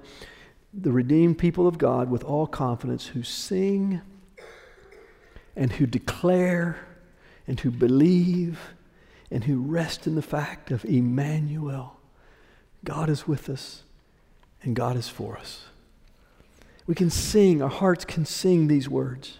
the 0.73 0.91
redeemed 0.91 1.37
people 1.37 1.67
of 1.67 1.77
God, 1.77 2.09
with 2.09 2.23
all 2.23 2.47
confidence, 2.47 3.07
who 3.07 3.21
sing 3.21 3.99
and 5.57 5.73
who 5.73 5.85
declare 5.85 6.77
and 7.47 7.59
who 7.59 7.69
believe 7.69 8.57
and 9.31 9.45
who 9.45 9.61
rest 9.61 10.05
in 10.05 10.15
the 10.15 10.21
fact 10.21 10.69
of 10.69 10.83
Immanuel. 10.85 11.97
God 12.83 13.09
is 13.09 13.27
with 13.27 13.49
us 13.49 13.83
and 14.61 14.75
God 14.75 14.97
is 14.97 15.07
for 15.07 15.37
us. 15.37 15.65
We 16.85 16.95
can 16.95 17.09
sing, 17.09 17.61
our 17.61 17.69
hearts 17.69 18.03
can 18.03 18.25
sing 18.25 18.67
these 18.67 18.89
words. 18.89 19.37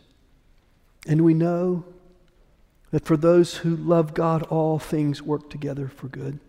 And 1.08 1.22
we 1.22 1.34
know 1.34 1.84
that 2.92 3.06
for 3.06 3.18
those 3.18 3.58
who 3.58 3.76
love 3.76 4.14
God, 4.14 4.44
all 4.44 4.80
things 4.80 5.22
work 5.22 5.50
together 5.50 5.88
for 5.88 6.08
good. 6.08 6.40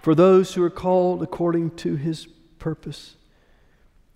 For 0.00 0.14
those 0.14 0.54
who 0.54 0.62
are 0.62 0.70
called 0.70 1.22
according 1.22 1.76
to 1.76 1.96
his 1.96 2.26
purpose, 2.58 3.16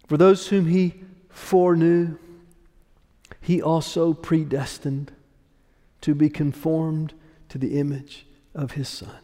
for 0.07 0.16
those 0.16 0.48
whom 0.48 0.66
he 0.66 0.94
foreknew, 1.28 2.16
he 3.40 3.61
also 3.61 4.14
predestined 4.14 5.12
to 6.02 6.14
be 6.14 6.31
conformed 6.31 7.14
to 7.53 7.59
the 7.59 7.79
image 7.79 8.27
of 8.55 8.73
his 8.73 8.88
Son, 8.88 9.21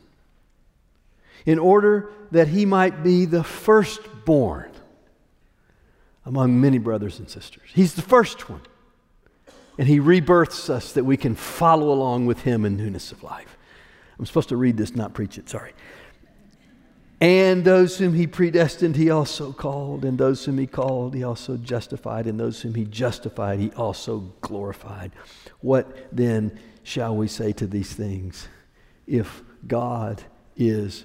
in 1.46 1.58
order 1.58 2.10
that 2.30 2.48
he 2.48 2.66
might 2.66 3.02
be 3.02 3.24
the 3.24 3.42
firstborn 3.42 4.70
among 6.26 6.60
many 6.60 6.76
brothers 6.76 7.18
and 7.18 7.30
sisters. 7.30 7.70
He's 7.72 7.94
the 7.94 8.02
first 8.02 8.50
one. 8.50 8.60
And 9.78 9.88
he 9.88 9.98
rebirths 9.98 10.68
us 10.68 10.92
that 10.92 11.04
we 11.04 11.16
can 11.16 11.34
follow 11.34 11.90
along 11.90 12.26
with 12.26 12.42
him 12.42 12.66
in 12.66 12.76
newness 12.76 13.12
of 13.12 13.22
life. 13.22 13.56
I'm 14.18 14.26
supposed 14.26 14.50
to 14.50 14.56
read 14.56 14.76
this, 14.76 14.94
not 14.94 15.14
preach 15.14 15.38
it, 15.38 15.48
sorry. 15.48 15.72
And 17.20 17.64
those 17.64 17.96
whom 17.96 18.12
he 18.12 18.26
predestined, 18.26 18.96
he 18.96 19.08
also 19.08 19.52
called. 19.52 20.04
And 20.04 20.18
those 20.18 20.44
whom 20.44 20.58
he 20.58 20.66
called, 20.66 21.14
he 21.14 21.22
also 21.24 21.56
justified. 21.56 22.26
And 22.26 22.38
those 22.38 22.60
whom 22.60 22.74
he 22.74 22.84
justified, 22.84 23.58
he 23.58 23.70
also 23.70 24.32
glorified. 24.40 25.12
What 25.60 26.08
then 26.12 26.58
shall 26.88 27.14
we 27.14 27.28
say 27.28 27.52
to 27.52 27.66
these 27.66 27.92
things? 27.92 28.48
If 29.06 29.42
God 29.66 30.22
is 30.56 31.04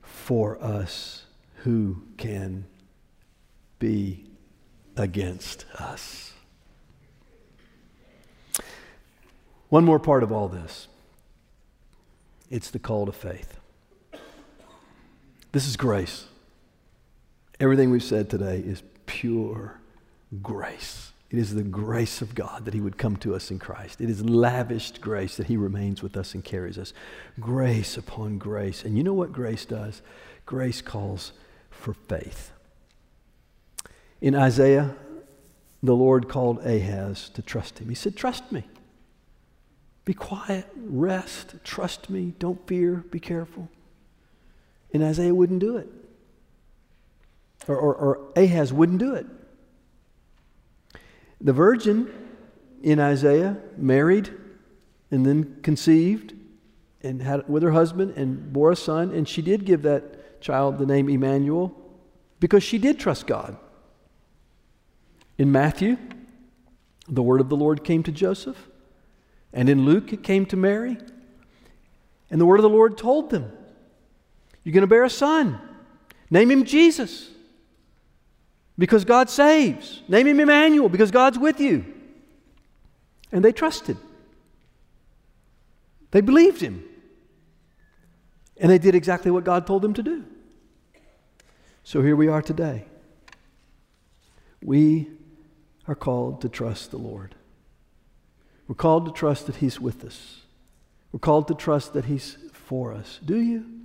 for 0.00 0.62
us, 0.62 1.24
who 1.56 2.02
can 2.16 2.64
be 3.80 4.24
against 4.96 5.64
us? 5.74 6.32
One 9.68 9.84
more 9.84 9.98
part 9.98 10.22
of 10.22 10.30
all 10.30 10.48
this 10.48 10.86
it's 12.48 12.70
the 12.70 12.78
call 12.78 13.04
to 13.06 13.12
faith. 13.12 13.58
This 15.50 15.66
is 15.66 15.76
grace. 15.76 16.26
Everything 17.58 17.90
we've 17.90 18.04
said 18.04 18.30
today 18.30 18.58
is 18.58 18.84
pure 19.06 19.80
grace. 20.40 21.12
It 21.30 21.38
is 21.38 21.54
the 21.54 21.62
grace 21.62 22.22
of 22.22 22.34
God 22.34 22.64
that 22.64 22.72
He 22.72 22.80
would 22.80 22.96
come 22.96 23.16
to 23.18 23.34
us 23.34 23.50
in 23.50 23.58
Christ. 23.58 24.00
It 24.00 24.08
is 24.08 24.24
lavished 24.24 25.00
grace 25.00 25.36
that 25.36 25.46
He 25.46 25.56
remains 25.56 26.02
with 26.02 26.16
us 26.16 26.34
and 26.34 26.42
carries 26.42 26.78
us. 26.78 26.94
Grace 27.38 27.98
upon 27.98 28.38
grace. 28.38 28.84
And 28.84 28.96
you 28.96 29.04
know 29.04 29.12
what 29.12 29.32
grace 29.32 29.66
does? 29.66 30.00
Grace 30.46 30.80
calls 30.80 31.32
for 31.70 31.92
faith. 31.92 32.52
In 34.20 34.34
Isaiah, 34.34 34.96
the 35.82 35.94
Lord 35.94 36.28
called 36.28 36.64
Ahaz 36.64 37.28
to 37.30 37.42
trust 37.42 37.78
Him. 37.78 37.90
He 37.90 37.94
said, 37.94 38.16
Trust 38.16 38.50
me. 38.50 38.64
Be 40.08 40.14
quiet, 40.14 40.66
rest, 40.74 41.56
trust 41.64 42.08
me, 42.08 42.32
don't 42.38 42.66
fear, 42.66 43.04
be 43.10 43.20
careful. 43.20 43.68
And 44.94 45.04
Isaiah 45.04 45.34
wouldn't 45.34 45.58
do 45.58 45.76
it. 45.76 45.86
Or, 47.68 47.76
or, 47.76 47.94
or 47.94 48.32
Ahaz 48.34 48.72
wouldn't 48.72 49.00
do 49.00 49.14
it. 49.14 49.26
The 51.40 51.52
virgin 51.52 52.10
in 52.82 52.98
Isaiah 52.98 53.56
married 53.76 54.30
and 55.10 55.24
then 55.24 55.58
conceived 55.62 56.34
and 57.02 57.22
had 57.22 57.48
with 57.48 57.62
her 57.62 57.70
husband 57.70 58.16
and 58.16 58.52
bore 58.52 58.72
a 58.72 58.76
son, 58.76 59.12
and 59.12 59.28
she 59.28 59.40
did 59.42 59.64
give 59.64 59.82
that 59.82 60.40
child 60.40 60.78
the 60.78 60.86
name 60.86 61.08
Immanuel 61.08 61.74
because 62.40 62.62
she 62.62 62.78
did 62.78 62.98
trust 62.98 63.26
God. 63.26 63.56
In 65.36 65.52
Matthew, 65.52 65.96
the 67.08 67.22
word 67.22 67.40
of 67.40 67.48
the 67.48 67.56
Lord 67.56 67.84
came 67.84 68.02
to 68.02 68.12
Joseph, 68.12 68.68
and 69.52 69.68
in 69.68 69.84
Luke, 69.84 70.12
it 70.12 70.22
came 70.22 70.44
to 70.46 70.56
Mary, 70.56 70.98
and 72.30 72.40
the 72.40 72.46
word 72.46 72.58
of 72.58 72.62
the 72.62 72.68
Lord 72.68 72.98
told 72.98 73.30
them 73.30 73.50
you're 74.64 74.72
going 74.74 74.82
to 74.82 74.88
bear 74.88 75.04
a 75.04 75.10
son. 75.10 75.60
Name 76.30 76.50
him 76.50 76.64
Jesus 76.64 77.30
because 78.78 79.04
God 79.04 79.28
saves. 79.28 80.02
Name 80.08 80.28
him 80.28 80.40
Immanuel 80.40 80.88
because 80.88 81.10
God's 81.10 81.38
with 81.38 81.60
you. 81.60 81.84
And 83.32 83.44
they 83.44 83.52
trusted. 83.52 83.96
They 86.12 86.20
believed 86.20 86.60
him. 86.60 86.84
And 88.56 88.70
they 88.70 88.78
did 88.78 88.94
exactly 88.94 89.30
what 89.30 89.44
God 89.44 89.66
told 89.66 89.82
them 89.82 89.94
to 89.94 90.02
do. 90.02 90.24
So 91.82 92.02
here 92.02 92.16
we 92.16 92.28
are 92.28 92.42
today. 92.42 92.84
We 94.62 95.08
are 95.86 95.94
called 95.94 96.40
to 96.42 96.48
trust 96.48 96.90
the 96.90 96.98
Lord. 96.98 97.34
We're 98.66 98.74
called 98.74 99.06
to 99.06 99.12
trust 99.12 99.46
that 99.46 99.56
He's 99.56 99.80
with 99.80 100.04
us. 100.04 100.42
We're 101.12 101.20
called 101.20 101.48
to 101.48 101.54
trust 101.54 101.94
that 101.94 102.04
He's 102.04 102.36
for 102.52 102.92
us. 102.92 103.18
Do 103.24 103.40
you? 103.40 103.77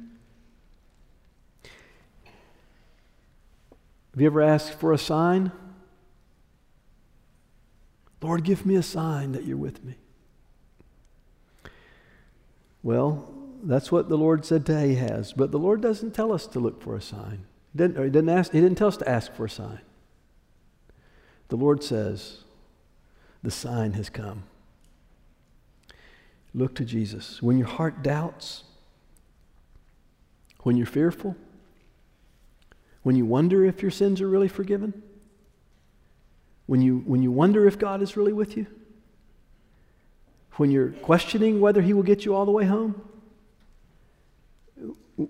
Have 4.13 4.21
you 4.21 4.27
ever 4.27 4.41
asked 4.41 4.73
for 4.73 4.93
a 4.93 4.97
sign? 4.97 5.51
Lord, 8.21 8.43
give 8.43 8.65
me 8.65 8.75
a 8.75 8.83
sign 8.83 9.33
that 9.33 9.43
you're 9.43 9.57
with 9.57 9.83
me. 9.83 9.95
Well, 12.83 13.33
that's 13.63 13.91
what 13.91 14.09
the 14.09 14.17
Lord 14.17 14.45
said 14.45 14.65
to 14.67 14.73
Ahaz. 14.73 15.33
But 15.33 15.51
the 15.51 15.59
Lord 15.59 15.81
doesn't 15.81 16.13
tell 16.13 16.31
us 16.31 16.45
to 16.47 16.59
look 16.59 16.81
for 16.81 16.95
a 16.95 17.01
sign. 17.01 17.45
He 17.71 17.77
didn't, 17.79 17.97
he 17.97 18.09
didn't, 18.09 18.29
ask, 18.29 18.51
he 18.51 18.61
didn't 18.61 18.77
tell 18.77 18.89
us 18.89 18.97
to 18.97 19.09
ask 19.09 19.33
for 19.33 19.45
a 19.45 19.49
sign. 19.49 19.81
The 21.49 21.55
Lord 21.55 21.83
says, 21.83 22.43
the 23.41 23.51
sign 23.51 23.93
has 23.93 24.09
come. 24.09 24.43
Look 26.53 26.75
to 26.75 26.85
Jesus. 26.85 27.41
When 27.41 27.57
your 27.57 27.67
heart 27.67 28.03
doubts, 28.03 28.63
when 30.61 30.77
you're 30.77 30.85
fearful, 30.85 31.35
when 33.03 33.15
you 33.15 33.25
wonder 33.25 33.65
if 33.65 33.81
your 33.81 33.91
sins 33.91 34.21
are 34.21 34.27
really 34.27 34.47
forgiven? 34.47 35.03
When 36.65 36.81
you, 36.81 37.03
when 37.05 37.21
you 37.21 37.31
wonder 37.31 37.67
if 37.67 37.77
God 37.77 38.01
is 38.01 38.17
really 38.17 38.33
with 38.33 38.57
you? 38.57 38.65
When 40.53 40.71
you're 40.71 40.89
questioning 40.89 41.59
whether 41.59 41.81
He 41.81 41.93
will 41.93 42.03
get 42.03 42.25
you 42.25 42.33
all 42.33 42.45
the 42.45 42.51
way 42.51 42.65
home? 42.65 43.01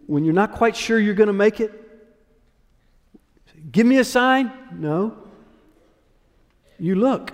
When 0.05 0.23
you're 0.23 0.33
not 0.33 0.53
quite 0.53 0.75
sure 0.75 0.99
you're 0.99 1.15
going 1.15 1.27
to 1.27 1.33
make 1.33 1.59
it? 1.59 1.79
Give 3.71 3.85
me 3.85 3.97
a 3.97 4.03
sign? 4.03 4.51
No. 4.71 5.17
You 6.79 6.95
look 6.95 7.33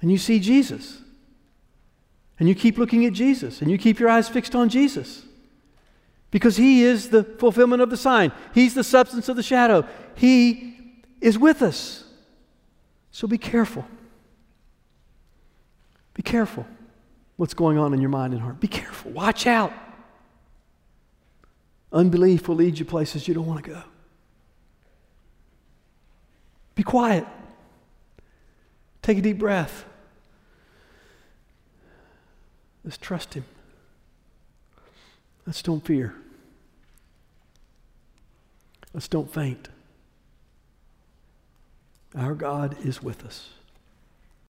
and 0.00 0.10
you 0.10 0.18
see 0.18 0.38
Jesus. 0.38 1.02
And 2.38 2.48
you 2.48 2.54
keep 2.54 2.78
looking 2.78 3.04
at 3.04 3.12
Jesus 3.12 3.60
and 3.60 3.70
you 3.70 3.76
keep 3.76 3.98
your 3.98 4.08
eyes 4.08 4.28
fixed 4.28 4.54
on 4.54 4.68
Jesus 4.68 5.24
because 6.30 6.56
He 6.56 6.82
is 6.82 7.10
the 7.10 7.24
fulfillment 7.24 7.82
of 7.82 7.90
the 7.90 7.96
sign, 7.96 8.32
He's 8.54 8.74
the 8.74 8.84
substance 8.84 9.28
of 9.28 9.36
the 9.36 9.42
shadow. 9.42 9.86
He 10.14 10.76
is 11.20 11.38
with 11.38 11.62
us. 11.62 12.04
So 13.10 13.26
be 13.26 13.38
careful. 13.38 13.84
Be 16.14 16.22
careful 16.22 16.66
what's 17.36 17.54
going 17.54 17.78
on 17.78 17.94
in 17.94 18.00
your 18.00 18.10
mind 18.10 18.32
and 18.32 18.42
heart. 18.42 18.60
Be 18.60 18.68
careful. 18.68 19.12
Watch 19.12 19.46
out. 19.46 19.72
Unbelief 21.92 22.48
will 22.48 22.56
lead 22.56 22.78
you 22.78 22.84
places 22.84 23.26
you 23.26 23.34
don't 23.34 23.46
want 23.46 23.64
to 23.64 23.70
go. 23.70 23.82
Be 26.74 26.82
quiet. 26.82 27.26
Take 29.02 29.18
a 29.18 29.22
deep 29.22 29.38
breath. 29.38 29.84
Let's 32.84 32.98
trust 32.98 33.34
Him. 33.34 33.44
Let's 35.48 35.62
don't 35.62 35.82
fear. 35.82 36.14
Let's 38.92 39.08
don't 39.08 39.32
faint. 39.32 39.70
Our 42.14 42.34
God 42.34 42.76
is 42.84 43.02
with 43.02 43.24
us. 43.24 43.48